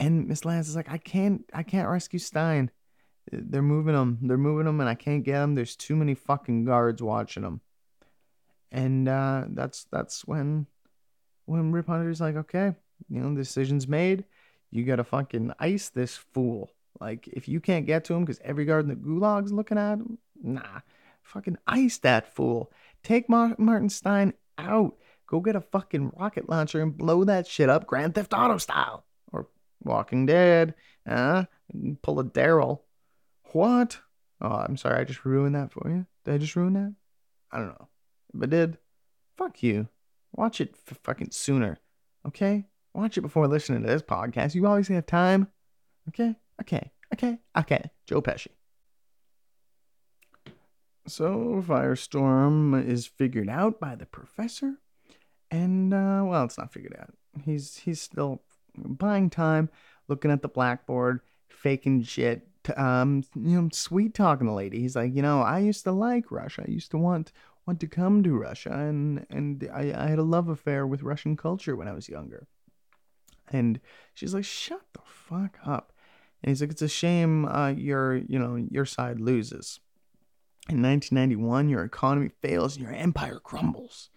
[0.00, 2.70] And Miss Lance is like, I can't, I can't rescue Stein.
[3.30, 4.18] They're moving him.
[4.22, 5.54] They're moving him, and I can't get him.
[5.54, 7.60] There's too many fucking guards watching him.
[8.72, 10.66] And uh, that's that's when
[11.44, 12.74] when Rip Hunter's like, okay,
[13.08, 14.24] you know, decision's made.
[14.70, 16.70] You gotta fucking ice this fool.
[16.98, 19.94] Like, if you can't get to him because every guard in the gulag's looking at
[19.94, 20.80] him, nah.
[21.22, 22.72] Fucking ice that fool.
[23.02, 24.96] Take Mar- Martin Stein out.
[25.26, 29.04] Go get a fucking rocket launcher and blow that shit up Grand Theft Auto style.
[29.82, 30.74] Walking Dead.
[31.08, 31.44] Uh,
[32.02, 32.80] pull a Daryl.
[33.52, 33.98] What?
[34.40, 35.00] Oh, I'm sorry.
[35.00, 36.06] I just ruined that for you.
[36.24, 36.94] Did I just ruin that?
[37.52, 37.88] I don't know.
[38.34, 38.78] If I did,
[39.36, 39.88] fuck you.
[40.32, 41.78] Watch it f- fucking sooner.
[42.26, 42.66] Okay?
[42.94, 44.54] Watch it before listening to this podcast.
[44.54, 45.48] You always have time.
[46.08, 46.36] Okay?
[46.60, 46.90] Okay.
[47.12, 47.38] Okay.
[47.56, 47.90] Okay.
[48.06, 48.48] Joe Pesci.
[51.06, 54.74] So Firestorm is figured out by the professor,
[55.50, 57.14] and uh, well, it's not figured out.
[57.42, 58.42] He's he's still
[58.76, 59.70] buying time,
[60.08, 64.80] looking at the blackboard, faking shit, um, you know, sweet talking the lady.
[64.80, 66.64] He's like, you know, I used to like Russia.
[66.66, 67.32] I used to want
[67.66, 71.36] want to come to Russia, and and I, I had a love affair with Russian
[71.36, 72.46] culture when I was younger.
[73.52, 73.80] And
[74.14, 75.92] she's like, shut the fuck up.
[76.42, 79.80] And he's like, it's a shame uh, your you know your side loses.
[80.68, 84.10] In 1991, your economy fails and your empire crumbles.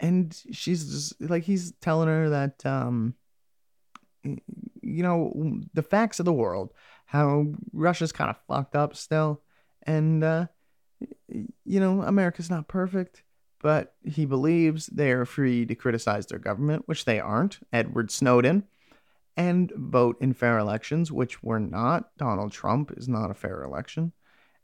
[0.00, 3.14] And she's just like, he's telling her that, um,
[4.24, 6.72] you know, the facts of the world,
[7.06, 9.42] how Russia's kind of fucked up still.
[9.82, 10.46] And, uh,
[11.28, 13.22] you know, America's not perfect,
[13.60, 17.60] but he believes they are free to criticize their government, which they aren't.
[17.72, 18.64] Edward Snowden.
[19.36, 22.16] And vote in fair elections, which we're not.
[22.16, 24.12] Donald Trump is not a fair election.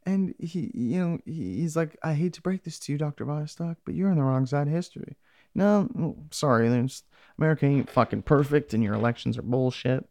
[0.04, 3.24] And he, you know, he's like, I hate to break this to you, Dr.
[3.24, 5.16] Vostok, but you're on the wrong side of history.
[5.54, 7.04] No, sorry, there's
[7.38, 10.08] America ain't fucking perfect and your elections are bullshit.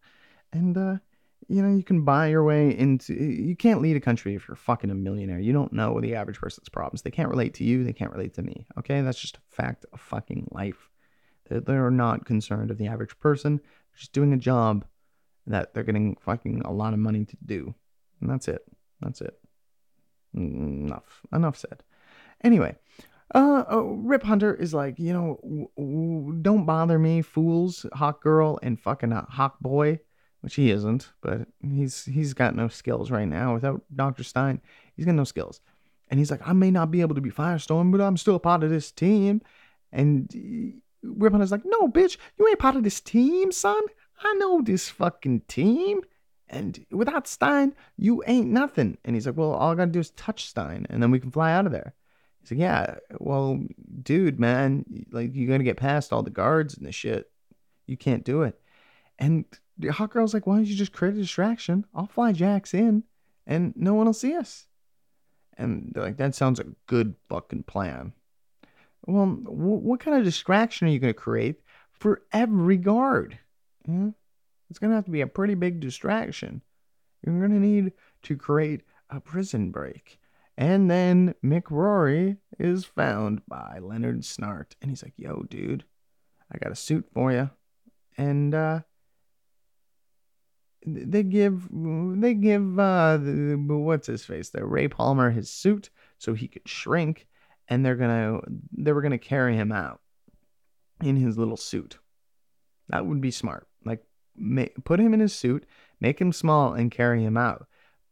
[0.52, 0.98] And, uh,
[1.48, 4.56] you know, you can buy your way into, you can't lead a country if you're
[4.56, 5.40] fucking a millionaire.
[5.40, 7.02] You don't know the average person's problems.
[7.02, 7.84] They can't relate to you.
[7.84, 8.66] They can't relate to me.
[8.78, 9.02] Okay.
[9.02, 10.90] That's just a fact of fucking life.
[11.50, 13.58] They're, they're not concerned of the average person.
[13.58, 14.86] They're just doing a job
[15.48, 17.76] that they're getting fucking a lot of money to do.
[18.22, 18.64] And that's it.
[19.02, 19.38] That's it.
[20.34, 21.22] Enough.
[21.34, 21.84] Enough said.
[22.44, 22.76] Anyway,
[23.34, 28.22] uh, oh, Rip Hunter is like, you know, w- w- don't bother me, fools, hawk
[28.22, 30.00] girl and fucking uh, hawk boy,
[30.42, 33.56] which he isn't, but he's he's got no skills right now.
[33.56, 34.62] Without Doctor Stein,
[34.96, 35.62] he's got no skills.
[36.10, 38.40] And he's like, I may not be able to be Firestorm, but I'm still a
[38.40, 39.42] part of this team.
[39.92, 43.82] And Rip Hunter's like, No, bitch, you ain't part of this team, son.
[44.22, 46.02] I know this fucking team.
[46.50, 48.98] And without Stein, you ain't nothing.
[49.04, 51.32] And he's like, Well, all I gotta do is touch Stein, and then we can
[51.32, 51.96] fly out of there.
[52.44, 53.60] He's like, Yeah, well,
[54.02, 57.32] dude, man, like you're gonna get past all the guards and the shit.
[57.88, 58.60] You can't do it.
[59.18, 59.46] And
[59.78, 61.86] the hawk girl's like, Why don't you just create a distraction?
[61.96, 63.04] I'll fly Jax in,
[63.48, 64.68] and no one will see us.
[65.58, 68.14] And they're like, That sounds a good fucking plan.
[69.06, 73.40] Well, what kind of distraction are you gonna create for every guard?
[73.88, 74.10] Yeah?
[74.70, 76.62] It's to have to be a pretty big distraction.
[77.22, 80.20] You're to need to create a prison break.
[80.58, 84.74] And then Mick Rory is found by Leonard Snart.
[84.82, 85.84] And he's like, yo, dude,
[86.52, 87.50] I got a suit for you.
[88.18, 88.82] And, uh,
[90.86, 94.66] they give they give uh the, what's his face there?
[94.66, 97.28] Ray Palmer his suit so he could shrink.
[97.70, 98.42] And they're gonna
[98.78, 100.02] they were gonna carry him out
[101.02, 102.00] in his little suit.
[102.90, 103.68] That would be smart.
[103.86, 104.04] Like
[104.84, 105.66] put him in his suit,
[106.02, 107.68] make him small, and carry him out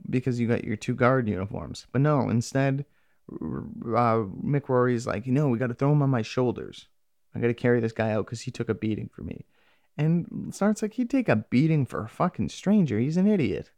[0.10, 1.88] because you got your two guard uniforms.
[1.92, 2.86] But no, instead,
[3.32, 6.88] uh, Mick Rory's like, you know, we got to throw him on my shoulders.
[7.34, 9.46] I got to carry this guy out because he took a beating for me.
[9.98, 13.00] And starts like he'd take a beating for a fucking stranger.
[13.00, 13.72] He's an idiot.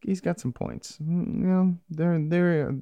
[0.00, 0.98] He's got some points.
[1.02, 2.74] Mm, you know, there there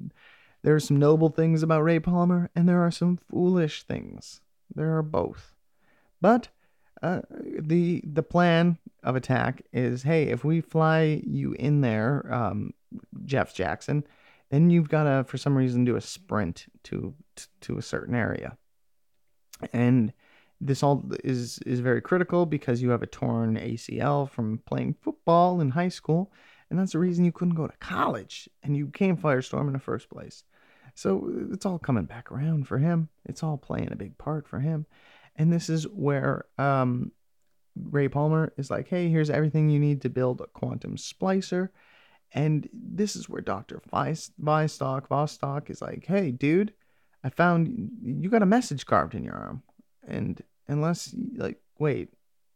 [0.63, 4.41] there are some noble things about Ray Palmer, and there are some foolish things.
[4.73, 5.55] There are both.
[6.19, 6.49] But
[7.01, 7.21] uh,
[7.59, 12.73] the the plan of attack is hey if we fly you in there um,
[13.25, 14.03] jeff jackson
[14.49, 17.13] then you've got to for some reason do a sprint to
[17.61, 18.57] to a certain area.
[19.73, 20.13] And
[20.61, 25.59] this all is is very critical because you have a torn acl from playing football
[25.61, 26.31] in high school
[26.69, 29.79] and that's the reason you couldn't go to college and you came firestorm in the
[29.79, 30.43] first place.
[30.95, 33.09] So it's all coming back around for him.
[33.25, 34.85] It's all playing a big part for him
[35.35, 37.11] and this is where um,
[37.75, 41.69] Ray Palmer is like, hey, here's everything you need to build a quantum splicer.
[42.31, 43.81] And this is where Dr.
[43.91, 46.73] Vystock, Vostok is like, hey, dude,
[47.23, 49.63] I found you got a message carved in your arm.
[50.07, 52.09] And unless, like, wait,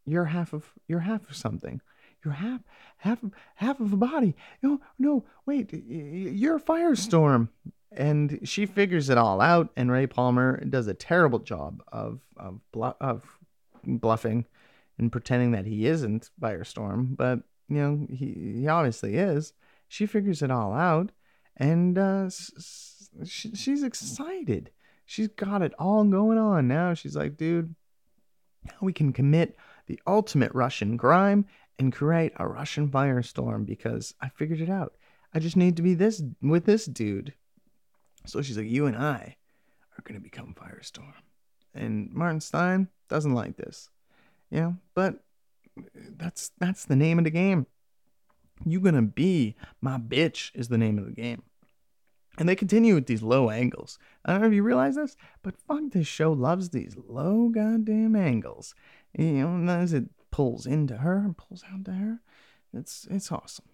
[0.06, 1.82] you're half of, you're half of something.
[2.24, 2.62] You're half,
[2.98, 4.36] half of, half of a body.
[4.62, 7.50] No, no, wait, you're a firestorm
[7.92, 12.60] and she figures it all out and ray palmer does a terrible job of of,
[13.02, 13.24] of
[13.84, 14.46] bluffing
[14.98, 19.54] and pretending that he isn't firestorm but you know, he, he obviously is.
[19.88, 21.12] She figures it all out,
[21.56, 22.30] and uh,
[23.26, 24.72] she, she's excited.
[25.06, 26.94] She's got it all going on now.
[26.94, 27.76] She's like, dude,
[28.66, 29.56] now we can commit
[29.88, 31.46] the ultimate Russian crime
[31.80, 34.94] and create a Russian firestorm because I figured it out.
[35.34, 37.34] I just need to be this with this dude.
[38.26, 39.38] So she's like, you and I
[39.98, 41.14] are gonna become Firestorm.
[41.74, 43.90] And Martin Stein doesn't like this.
[44.50, 45.24] You know, but
[46.18, 47.68] that's that's the name of the game.
[48.66, 51.44] You gonna be my bitch is the name of the game.
[52.38, 54.00] And they continue with these low angles.
[54.24, 58.16] I don't know if you realize this, but fuck, this show loves these low goddamn
[58.16, 58.74] angles.
[59.18, 62.22] You know, as it pulls into her and pulls out to her,
[62.74, 63.66] it's it's awesome.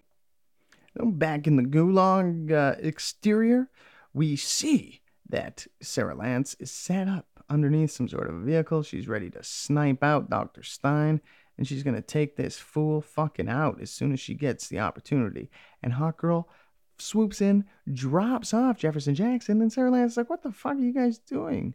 [0.98, 3.68] Back in the gulag uh, exterior,
[4.16, 8.82] we see that Sarah Lance is set up underneath some sort of a vehicle.
[8.82, 10.62] She's ready to snipe out Dr.
[10.62, 11.20] Stein,
[11.58, 14.78] and she's going to take this fool fucking out as soon as she gets the
[14.78, 15.50] opportunity.
[15.82, 16.48] And Hawk Girl
[16.96, 20.80] swoops in, drops off Jefferson Jackson, and Sarah Lance is like, What the fuck are
[20.80, 21.74] you guys doing?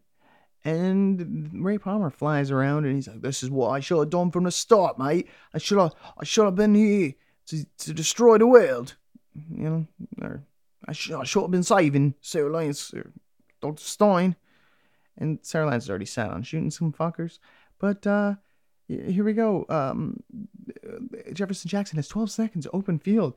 [0.65, 4.31] And Ray Palmer flies around and he's like, This is what I should have done
[4.31, 5.27] from the start, mate.
[5.53, 7.13] I should have I should have been here
[7.47, 8.95] to, to destroy the world.
[9.35, 9.87] You know,
[10.23, 10.43] or
[10.87, 12.93] I should, I should have been saving Sarah Lance
[13.61, 13.83] Dr.
[13.83, 14.35] Stein.
[15.17, 17.39] And Sarah Lance is already set on shooting some fuckers.
[17.79, 18.35] But uh,
[18.87, 19.65] here we go.
[19.69, 20.23] Um,
[21.33, 23.35] Jefferson Jackson has 12 seconds open field.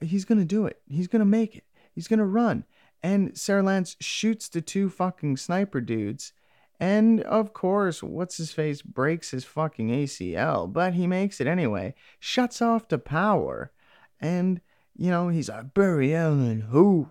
[0.00, 0.80] He's going to do it.
[0.88, 1.64] He's going to make it.
[1.94, 2.64] He's going to run.
[3.02, 6.32] And Sarah Lance shoots the two fucking sniper dudes.
[6.78, 11.94] And of course, what's his face breaks his fucking ACL, but he makes it anyway.
[12.18, 13.72] Shuts off the power.
[14.20, 14.60] And
[14.96, 17.08] you know, he's like, Barry Allen, who?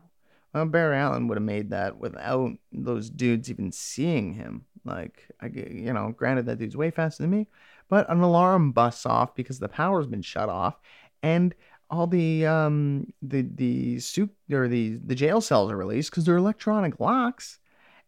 [0.53, 4.65] Well, Barry Allen would have made that without those dudes even seeing him.
[4.83, 7.47] Like, I, you know, granted that dude's way faster than me,
[7.87, 10.79] but an alarm busts off because the power's been shut off,
[11.21, 11.53] and
[11.89, 16.37] all the um the the suit or the the jail cells are released because they're
[16.37, 17.59] electronic locks,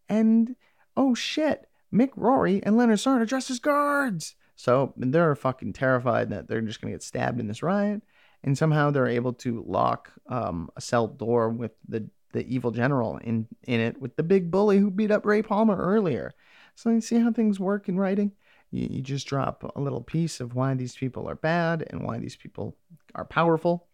[0.09, 0.55] and
[0.97, 6.29] oh shit, Mick Rory and Leonard Snart are dressed as guards, so they're fucking terrified
[6.31, 8.01] that they're just gonna get stabbed in this riot
[8.43, 13.17] and somehow they're able to lock um, a cell door with the the evil general
[13.17, 16.33] in in it with the big bully who beat up Ray Palmer earlier.
[16.75, 18.31] So you see how things work in writing.
[18.71, 22.17] You, you just drop a little piece of why these people are bad and why
[22.17, 22.75] these people
[23.13, 23.87] are powerful,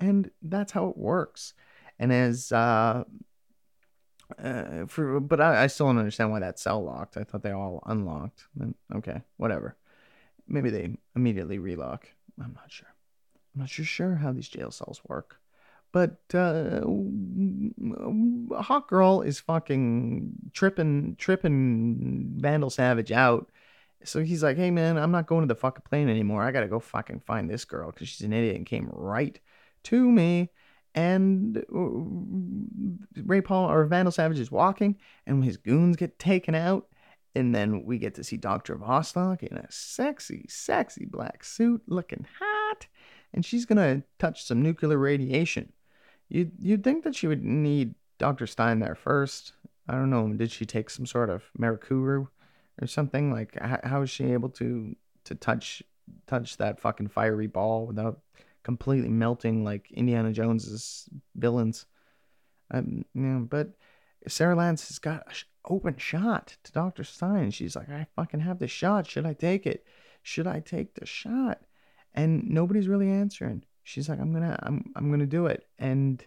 [0.00, 1.52] and that's how it works.
[1.98, 3.04] And as uh,
[4.42, 7.16] uh, for but I, I still don't understand why that cell locked.
[7.16, 8.44] I thought they all unlocked.
[8.94, 9.76] Okay, whatever.
[10.48, 12.08] Maybe they immediately relock.
[12.42, 12.93] I'm not sure.
[13.54, 15.40] I'm not sure how these jail cells work.
[15.92, 16.80] But uh,
[18.60, 23.52] Hawk Girl is fucking tripping, tripping Vandal Savage out.
[24.02, 26.42] So he's like, "Hey man, I'm not going to the fucking plane anymore.
[26.42, 29.38] I gotta go fucking find this girl because she's an idiot and came right
[29.84, 30.50] to me."
[30.96, 34.96] And Ray Paul or Vandal Savage is walking,
[35.26, 36.88] and his goons get taken out.
[37.36, 38.76] And then we get to see Dr.
[38.76, 42.63] Vostok in a sexy, sexy black suit looking hot
[43.34, 45.72] and she's gonna touch some nuclear radiation.
[46.28, 48.46] You'd you'd think that she would need Dr.
[48.46, 49.52] Stein there first.
[49.88, 50.32] I don't know.
[50.32, 52.28] Did she take some sort of Mercuru
[52.80, 53.32] or something?
[53.32, 55.82] Like how, how is she able to to touch
[56.26, 58.20] touch that fucking fiery ball without
[58.62, 61.86] completely melting like Indiana Jones's villains?
[62.70, 63.04] Um,
[63.50, 63.72] but
[64.26, 65.34] Sarah Lance has got an
[65.68, 67.04] open shot to Dr.
[67.04, 67.50] Stein.
[67.50, 69.06] She's like, I fucking have the shot.
[69.06, 69.84] Should I take it?
[70.22, 71.60] Should I take the shot?
[72.14, 73.64] And nobody's really answering.
[73.82, 75.66] She's like, I'm gonna, I'm, I'm gonna do it.
[75.78, 76.24] And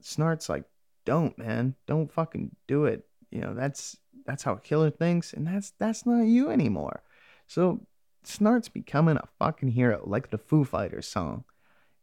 [0.00, 0.64] Snart's like,
[1.04, 3.06] don't, man, don't fucking do it.
[3.30, 7.02] You know, that's that's how a killer thinks, and that's that's not you anymore.
[7.46, 7.86] So
[8.22, 11.44] Snart's becoming a fucking hero, like the Foo Fighters song.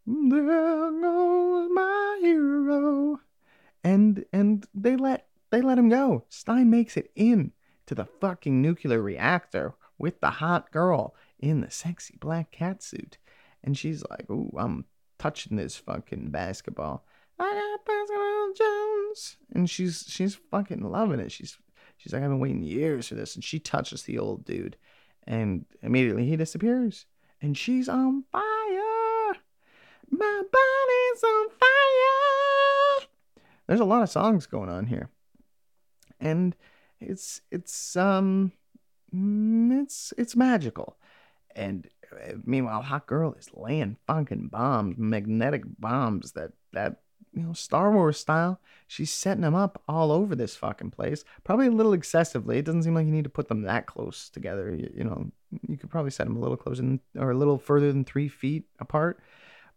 [0.05, 3.19] There goes my hero,
[3.83, 6.23] and and they let they let him go.
[6.29, 7.51] Stein makes it in
[7.85, 13.17] to the fucking nuclear reactor with the hot girl in the sexy black cat suit.
[13.63, 14.85] And she's like, Ooh, I'm
[15.19, 17.05] touching this fucking basketball.
[17.39, 19.37] I got basketball Jones.
[19.53, 21.31] And she's she's fucking loving it.
[21.31, 21.57] She's
[21.97, 23.35] she's like, I've been waiting years for this.
[23.35, 24.77] And she touches the old dude.
[25.25, 27.05] And immediately he disappears.
[27.41, 28.41] And she's on fire.
[30.09, 33.07] My body's on fire.
[33.67, 35.09] There's a lot of songs going on here.
[36.19, 36.55] And
[36.99, 38.53] it's it's um
[38.91, 40.96] it's it's magical.
[41.57, 47.01] And uh, meanwhile, Hawk Girl is laying fucking bombs, magnetic bombs that that
[47.33, 48.59] you know Star Wars style.
[48.87, 51.23] She's setting them up all over this fucking place.
[51.43, 52.59] Probably a little excessively.
[52.59, 54.73] It doesn't seem like you need to put them that close together.
[54.73, 55.31] You, you know,
[55.67, 58.29] you could probably set them a little closer than, or a little further than three
[58.29, 59.19] feet apart.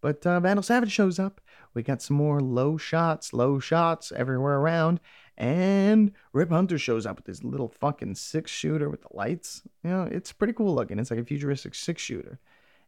[0.00, 1.40] But uh, Vandal Savage shows up.
[1.74, 5.00] We got some more low shots, low shots everywhere around.
[5.40, 9.62] And Rip Hunter shows up with his little fucking six shooter with the lights.
[9.82, 10.98] You know, it's pretty cool looking.
[10.98, 12.38] It's like a futuristic six shooter.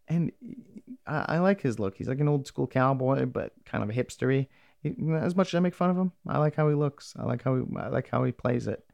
[0.06, 0.32] And
[1.06, 1.96] I, I like his look.
[1.96, 4.48] He's like an old school cowboy, but kind of a hipstery.
[4.82, 7.14] He, as much as I make fun of him, I like how he looks.
[7.18, 8.84] I like how he, I like how he plays it.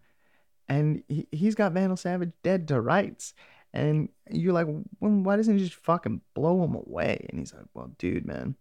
[0.68, 3.34] And he, he's got Vandal Savage dead to rights.
[3.72, 7.26] And you're like, well, why doesn't he just fucking blow him away?
[7.28, 8.54] And he's like, well, dude, man,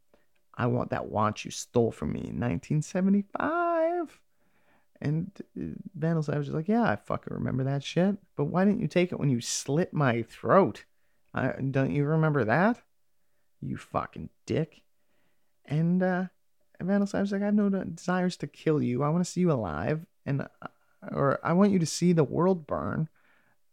[0.56, 3.67] I want that watch you stole from me in 1975.
[5.02, 8.18] And uh, Vandal Savage is like, yeah, I fucking remember that shit.
[8.36, 10.86] But why didn't you take it when you slit my throat?
[11.34, 12.82] I, don't you remember that?
[13.62, 14.82] You fucking dick.
[15.66, 16.26] And uh,
[16.82, 19.04] Vandal is like, I have no desires to kill you.
[19.04, 20.06] I want to see you alive.
[20.26, 20.68] And, uh,
[21.12, 23.10] or I want you to see the world burn.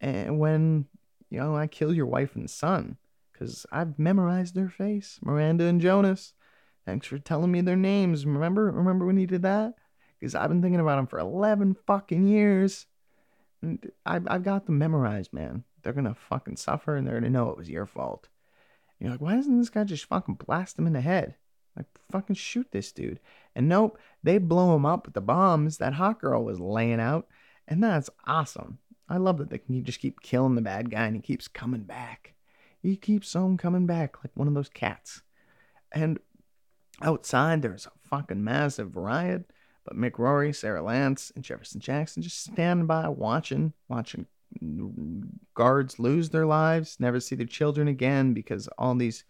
[0.00, 0.86] And when
[1.34, 2.96] you know, I kill your wife and son
[3.32, 6.32] because I've memorized their face, Miranda and Jonas.
[6.86, 8.24] Thanks for telling me their names.
[8.24, 9.74] Remember, remember when you did that?
[10.24, 12.86] Because I've been thinking about them for eleven fucking years,
[13.60, 15.64] and I've I've got them memorized, man.
[15.82, 18.28] They're gonna fucking suffer, and they're gonna know it was your fault.
[18.98, 21.34] And you're like, why doesn't this guy just fucking blast him in the head?
[21.76, 23.20] Like, fucking shoot this dude.
[23.54, 27.28] And nope, they blow him up with the bombs that hawk girl was laying out,
[27.68, 28.78] and that's awesome.
[29.06, 31.82] I love that they can just keep killing the bad guy and he keeps coming
[31.82, 32.32] back.
[32.82, 35.20] He keeps on coming back like one of those cats.
[35.92, 36.18] And
[37.02, 39.50] outside, there's a fucking massive riot.
[39.84, 44.26] But Mick Rory, Sarah Lance, and Jefferson Jackson just stand by watching, watching
[45.54, 49.24] guards lose their lives, never see their children again because all these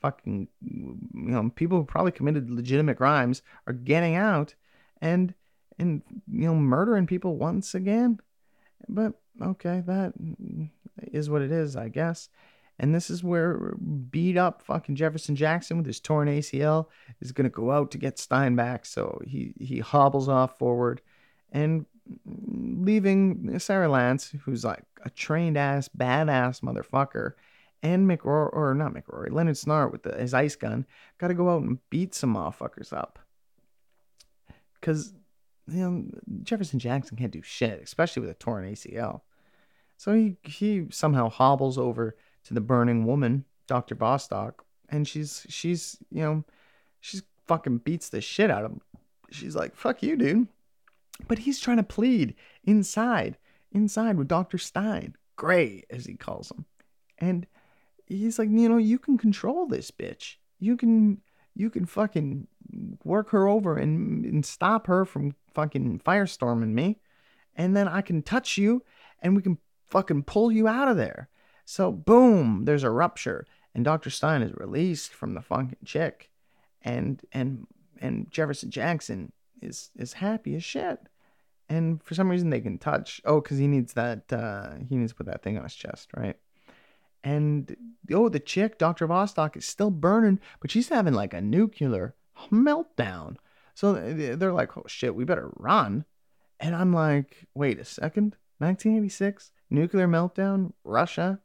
[0.00, 4.54] fucking, you know, people who probably committed legitimate crimes are getting out
[5.00, 5.34] and,
[5.78, 8.18] and, you know, murdering people once again.
[8.88, 10.14] But okay, that
[11.12, 12.28] is what it is, I guess.
[12.82, 13.74] And this is where
[14.10, 16.86] beat up fucking Jefferson Jackson with his torn ACL
[17.20, 18.86] is going to go out to get Stein back.
[18.86, 21.02] So he, he hobbles off forward
[21.52, 21.84] and
[22.24, 27.32] leaving Sarah Lance, who's like a trained ass, badass motherfucker,
[27.82, 30.86] and Mick Rory, or not Mick Rory, Leonard Snart with the, his ice gun,
[31.18, 33.18] got to go out and beat some motherfuckers up.
[34.80, 35.12] Because
[35.70, 36.04] you know,
[36.44, 39.20] Jefferson Jackson can't do shit, especially with a torn ACL.
[39.98, 43.94] So he he somehow hobbles over to the burning woman, Dr.
[43.94, 44.54] Vostok,
[44.88, 46.44] and she's she's you know,
[47.00, 48.80] she's fucking beats the shit out of him.
[49.30, 50.48] She's like, "Fuck you, dude."
[51.28, 52.34] But he's trying to plead
[52.64, 53.36] inside,
[53.72, 54.58] inside with Dr.
[54.58, 56.64] Stein, Gray as he calls him.
[57.18, 57.46] And
[58.06, 60.36] he's like, "You know, you can control this bitch.
[60.58, 61.20] You can
[61.54, 62.46] you can fucking
[63.04, 67.00] work her over and, and stop her from fucking firestorming me.
[67.54, 68.82] And then I can touch you
[69.20, 71.28] and we can fucking pull you out of there.
[71.70, 73.46] So boom, there's a rupture,
[73.76, 74.10] and Dr.
[74.10, 76.28] Stein is released from the fucking chick,
[76.82, 77.64] and and
[78.00, 79.30] and Jefferson Jackson
[79.62, 80.98] is is happy as shit.
[81.68, 83.20] And for some reason they can touch.
[83.24, 84.32] Oh, because he needs that.
[84.32, 86.34] Uh, he needs to put that thing on his chest, right?
[87.22, 87.76] And
[88.12, 89.06] oh, the chick, Dr.
[89.06, 92.16] Vostok, is still burning, but she's having like a nuclear
[92.50, 93.36] meltdown.
[93.74, 96.04] So they're like, oh shit, we better run.
[96.58, 101.38] And I'm like, wait a second, 1986 nuclear meltdown, Russia.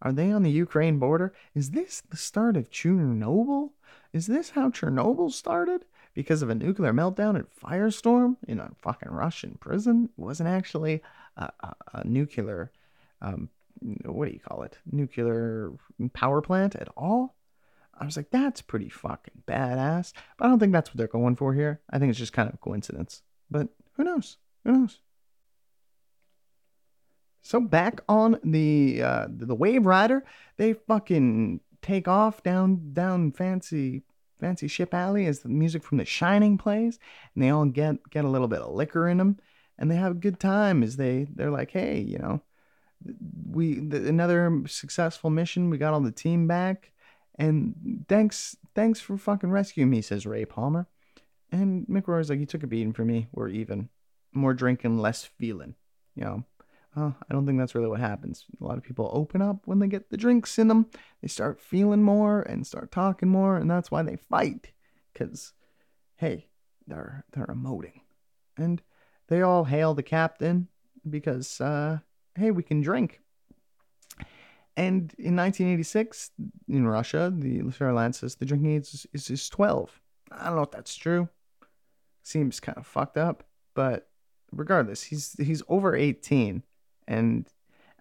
[0.00, 1.32] Are they on the Ukraine border?
[1.54, 3.70] Is this the start of Chernobyl?
[4.12, 5.84] Is this how Chernobyl started?
[6.14, 10.08] Because of a nuclear meltdown and firestorm in a fucking Russian prison?
[10.16, 11.02] It wasn't actually
[11.36, 12.72] a, a, a nuclear,
[13.22, 14.78] um, what do you call it?
[14.90, 15.72] Nuclear
[16.12, 17.36] power plant at all?
[18.00, 20.12] I was like, that's pretty fucking badass.
[20.36, 21.80] But I don't think that's what they're going for here.
[21.90, 23.22] I think it's just kind of a coincidence.
[23.50, 24.38] But who knows?
[24.64, 24.98] Who knows?
[27.42, 30.22] So back on the uh, the Waverider,
[30.56, 34.02] they fucking take off down down fancy
[34.40, 36.98] fancy ship alley as the music from The Shining plays,
[37.34, 39.38] and they all get get a little bit of liquor in them,
[39.78, 42.42] and they have a good time as they they're like, hey, you know,
[43.50, 45.70] we the, another successful mission.
[45.70, 46.92] We got all the team back,
[47.38, 50.86] and thanks thanks for fucking rescuing me, says Ray Palmer.
[51.50, 53.28] And Mick Rory's like, you took a beating for me.
[53.32, 53.88] We're even.
[54.34, 55.74] More drinking, less feeling.
[56.14, 56.44] You know,
[56.98, 58.44] I don't think that's really what happens.
[58.60, 60.86] A lot of people open up when they get the drinks in them.
[61.22, 64.72] They start feeling more and start talking more, and that's why they fight.
[65.14, 65.52] Cause,
[66.16, 66.46] hey,
[66.86, 68.00] they're they're emoting,
[68.56, 68.82] and
[69.28, 70.68] they all hail the captain
[71.08, 71.98] because, uh,
[72.34, 73.20] hey, we can drink.
[74.76, 76.30] And in 1986,
[76.68, 80.00] in Russia, the Sarah says the drinking age is, is, is 12.
[80.30, 81.28] I don't know if that's true.
[82.22, 83.42] Seems kind of fucked up,
[83.74, 84.08] but
[84.52, 86.62] regardless, he's he's over 18
[87.08, 87.48] and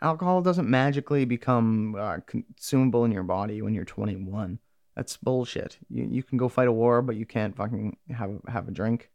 [0.01, 4.60] alcohol doesn't magically become uh, consumable in your body when you're 21.
[4.95, 5.78] That's bullshit.
[5.89, 9.10] You you can go fight a war, but you can't fucking have have a drink.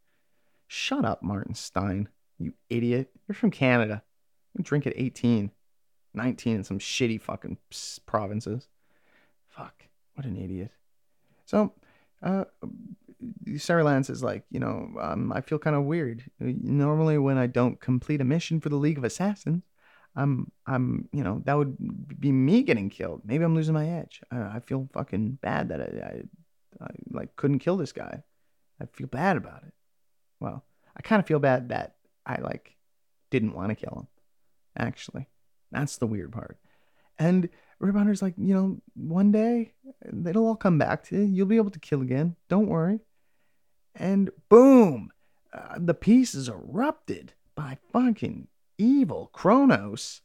[0.67, 2.09] Shut up, Martin Stein.
[2.39, 3.11] You idiot.
[3.27, 4.01] You're from Canada.
[4.57, 5.51] You drink at 18,
[6.13, 7.57] 19 in some shitty fucking
[8.05, 8.67] provinces.
[9.49, 9.85] Fuck.
[10.15, 10.71] What an idiot.
[11.45, 11.73] So,
[12.21, 12.45] uh,
[13.57, 16.23] Sarah Lance is like, you know, um, I feel kind of weird.
[16.39, 19.63] Normally, when I don't complete a mission for the League of Assassins,
[20.15, 21.75] I'm, I'm, you know, that would
[22.19, 23.21] be me getting killed.
[23.25, 24.21] Maybe I'm losing my edge.
[24.31, 28.23] I, I feel fucking bad that I, I, I, like couldn't kill this guy.
[28.81, 29.73] I feel bad about it.
[30.39, 30.63] Well,
[30.95, 31.95] I kind of feel bad that
[32.25, 32.75] I like
[33.31, 34.07] didn't want to kill him.
[34.77, 35.27] Actually,
[35.71, 36.59] that's the weird part.
[37.17, 37.49] And
[37.79, 39.73] Rip Hunter's like, you know, one day
[40.25, 41.23] it'll all come back to you.
[41.23, 42.35] You'll be able to kill again.
[42.49, 42.99] Don't worry.
[43.95, 45.11] And boom,
[45.53, 48.47] uh, the piece is erupted by fucking
[48.77, 50.21] evil Chronos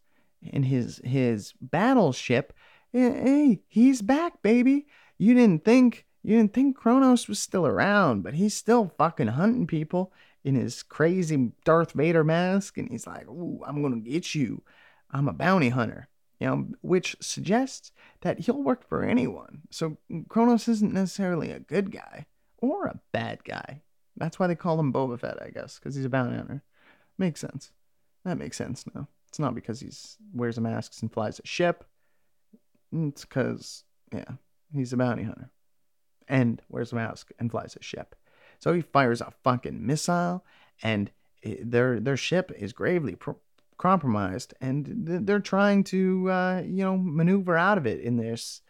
[0.52, 2.52] and his his battleship.
[2.92, 4.86] Hey, he's back, baby.
[5.18, 9.66] You didn't think you didn't think Chronos was still around, but he's still fucking hunting
[9.66, 10.12] people
[10.44, 14.62] in his crazy Darth Vader mask, and he's like, "Ooh, I'm gonna get you.
[15.10, 16.08] I'm a bounty hunter."
[16.40, 17.90] You know, which suggests
[18.20, 19.62] that he'll work for anyone.
[19.70, 22.26] So Chronos isn't necessarily a good guy
[22.58, 23.82] or a bad guy.
[24.16, 26.62] That's why they call him Boba Fett, I guess, because he's a bounty hunter.
[27.18, 27.72] Makes sense.
[28.24, 29.08] That makes sense now.
[29.28, 31.84] It's not because he's wears a mask and flies a ship.
[32.92, 34.32] It's because yeah,
[34.72, 35.50] he's a bounty hunter,
[36.26, 38.14] and wears a mask and flies a ship.
[38.58, 40.44] So he fires a fucking missile,
[40.82, 41.10] and
[41.42, 43.38] their their ship is gravely pro-
[43.76, 44.86] compromised, and
[45.26, 48.62] they're trying to uh, you know maneuver out of it in this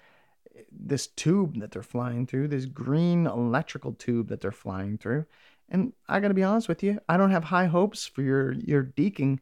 [0.73, 5.25] this tube that they're flying through, this green electrical tube that they're flying through.
[5.69, 8.53] And I got to be honest with you, I don't have high hopes for your
[8.53, 9.41] your deking.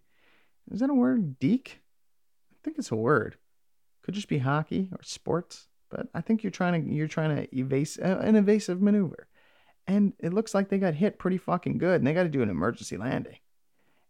[0.71, 1.39] Is that a word?
[1.39, 1.81] Deek?
[2.53, 3.37] I think it's a word.
[4.03, 7.47] Could just be hockey or sports, but I think you're trying to you're trying to
[7.49, 9.29] evase uh, an evasive maneuver
[9.87, 12.43] and it looks like they got hit pretty fucking good and they got to do
[12.43, 13.39] an emergency landing.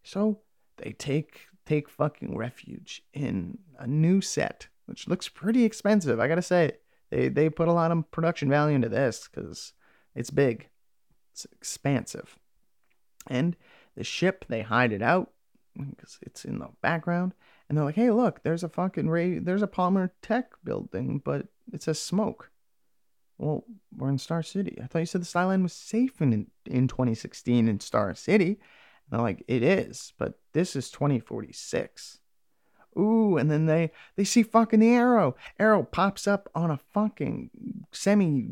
[0.03, 0.41] So
[0.79, 6.21] they take take fucking refuge in a new set, which looks pretty expensive.
[6.21, 6.73] I gotta say,
[7.11, 9.73] they they put a lot of production value into this because
[10.15, 10.69] it's big,
[11.37, 12.39] it's expansive,
[13.27, 13.57] and
[13.95, 15.33] the ship they hide it out
[15.77, 17.35] because it's in the background,
[17.69, 21.49] and they're like, hey, look, there's a fucking ray, there's a Palmer Tech building, but
[21.75, 22.51] it says smoke.
[23.37, 23.65] Well,
[23.95, 24.79] we're in Star City.
[24.83, 28.59] I thought you said the Skyline was safe in in 2016 in Star City.
[29.11, 32.21] And I'm like, it is, but this is 2046.
[32.99, 35.37] Ooh, and then they they see fucking the arrow.
[35.59, 37.51] Arrow pops up on a fucking
[37.93, 38.49] semi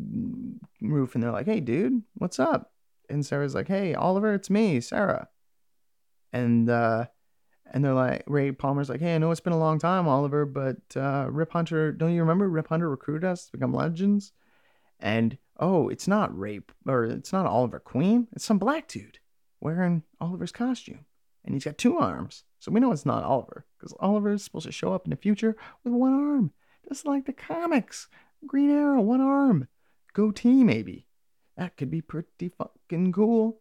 [0.83, 2.74] roof, and they're like, "Hey, dude, what's up?"
[3.09, 5.29] And Sarah's like, "Hey, Oliver, it's me, Sarah."
[6.33, 7.07] And uh,
[7.73, 10.47] and they're like, Ray Palmer's like, "Hey, I know it's been a long time, Oliver,
[10.47, 14.33] but uh, Rip Hunter, don't you remember Rip Hunter recruited us to become legends?"
[15.01, 18.29] And oh, it's not rape or it's not Oliver Queen.
[18.33, 19.19] It's some black dude
[19.61, 21.05] wearing Oliver's costume.
[21.45, 22.45] And he's got two arms.
[22.59, 25.17] So we know it's not Oliver because Oliver is supposed to show up in the
[25.17, 26.53] future with one arm,
[26.89, 28.09] just like the comics.
[28.47, 29.69] Green Arrow, one arm.
[30.15, 31.07] Goatee, maybe.
[31.57, 33.61] That could be pretty fucking cool.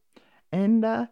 [0.51, 1.07] And, uh,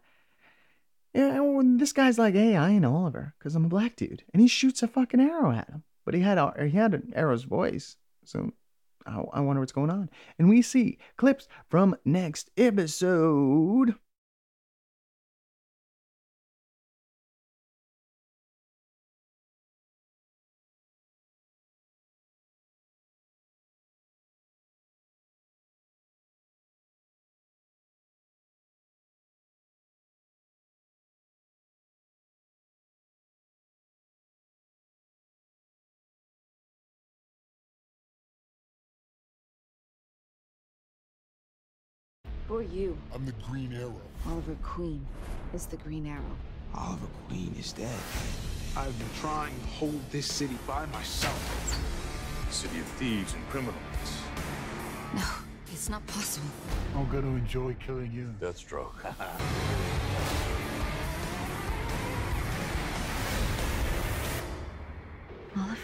[1.13, 4.23] yeah, this guy's like, hey, I ain't Oliver because I'm a black dude.
[4.33, 5.83] And he shoots a fucking arrow at him.
[6.05, 7.97] But he had, he had an arrow's voice.
[8.23, 8.51] So
[9.05, 10.09] I, I wonder what's going on.
[10.39, 13.95] And we see clips from next episode.
[42.51, 42.97] Who are you?
[43.15, 43.95] I'm the Green Arrow.
[44.27, 45.05] Oliver Queen
[45.53, 46.35] is the Green Arrow.
[46.75, 47.97] Oliver Queen is dead.
[48.75, 52.51] I've been trying to hold this city by myself.
[52.51, 53.77] City of thieves and criminals.
[55.15, 55.23] No,
[55.71, 56.49] it's not possible.
[56.93, 58.35] I'm gonna enjoy killing you.
[58.41, 58.95] Deathstroke.
[65.57, 65.77] Oliver.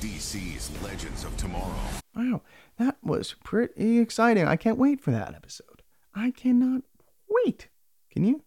[0.00, 1.74] DC's Legends of Tomorrow.
[2.16, 2.40] Wow,
[2.78, 4.46] that was pretty exciting.
[4.46, 5.73] I can't wait for that episode.
[6.14, 6.82] I cannot
[7.28, 7.68] wait.
[8.10, 8.42] Can you?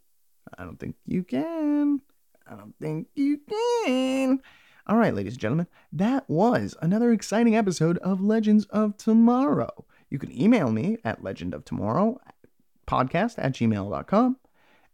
[0.57, 2.01] I don't think you can.
[2.49, 3.39] I don't think you
[3.85, 4.41] can.
[4.87, 9.85] All right, ladies and gentlemen, that was another exciting episode of Legends of Tomorrow.
[10.09, 12.17] You can email me at legendoftomorrow
[12.87, 14.37] podcast at gmail.com.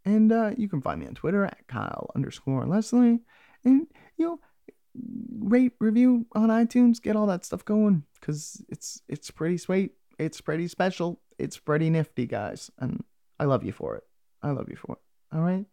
[0.04, 3.20] And uh, you can find me on Twitter at Kyle underscore Leslie.
[3.64, 4.40] And, you know,
[5.38, 9.92] rate, review on iTunes, get all that stuff going because it's it's pretty sweet.
[10.18, 11.20] it's pretty special.
[11.38, 13.04] It's pretty nifty, guys, and
[13.38, 14.04] I love you for it.
[14.42, 15.36] I love you for it.
[15.36, 15.66] All right.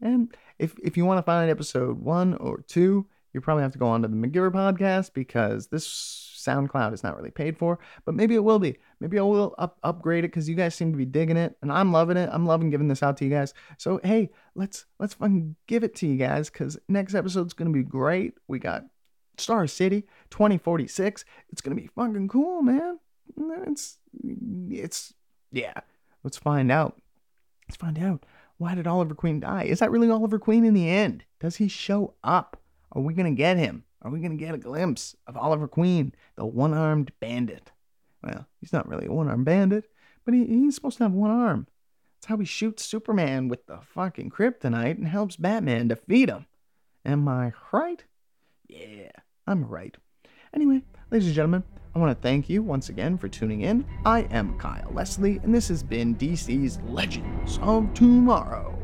[0.00, 3.78] And if if you want to find episode one or two, you probably have to
[3.78, 5.86] go on to the MacGyver podcast because this
[6.38, 8.78] SoundCloud is not really paid for, but maybe it will be.
[9.00, 11.72] Maybe I will up, upgrade it because you guys seem to be digging it, and
[11.72, 12.30] I'm loving it.
[12.32, 13.54] I'm loving giving this out to you guys.
[13.76, 17.82] So hey, let's let's fucking give it to you guys because next episode's gonna be
[17.82, 18.34] great.
[18.46, 18.84] We got
[19.36, 21.24] Star City 2046.
[21.50, 22.98] It's gonna be fucking cool, man.
[23.36, 23.98] It's
[24.70, 25.14] it's
[25.52, 25.74] yeah.
[26.24, 27.00] Let's find out.
[27.68, 28.24] Let's find out.
[28.56, 29.64] Why did Oliver Queen die?
[29.64, 31.24] Is that really Oliver Queen in the end?
[31.40, 32.60] Does he show up?
[32.92, 33.84] Are we gonna get him?
[34.02, 37.70] Are we gonna get a glimpse of Oliver Queen, the one-armed bandit?
[38.22, 39.90] Well, he's not really a one-armed bandit,
[40.24, 41.66] but he, he's supposed to have one arm.
[42.16, 46.46] That's how he shoots Superman with the fucking kryptonite and helps Batman defeat him.
[47.04, 48.02] Am I right?
[48.68, 49.10] Yeah,
[49.46, 49.96] I'm right.
[50.52, 51.62] Anyway, ladies and gentlemen,
[51.98, 53.84] I want to thank you once again for tuning in.
[54.06, 58.77] I am Kyle Leslie, and this has been DC's Legends of Tomorrow.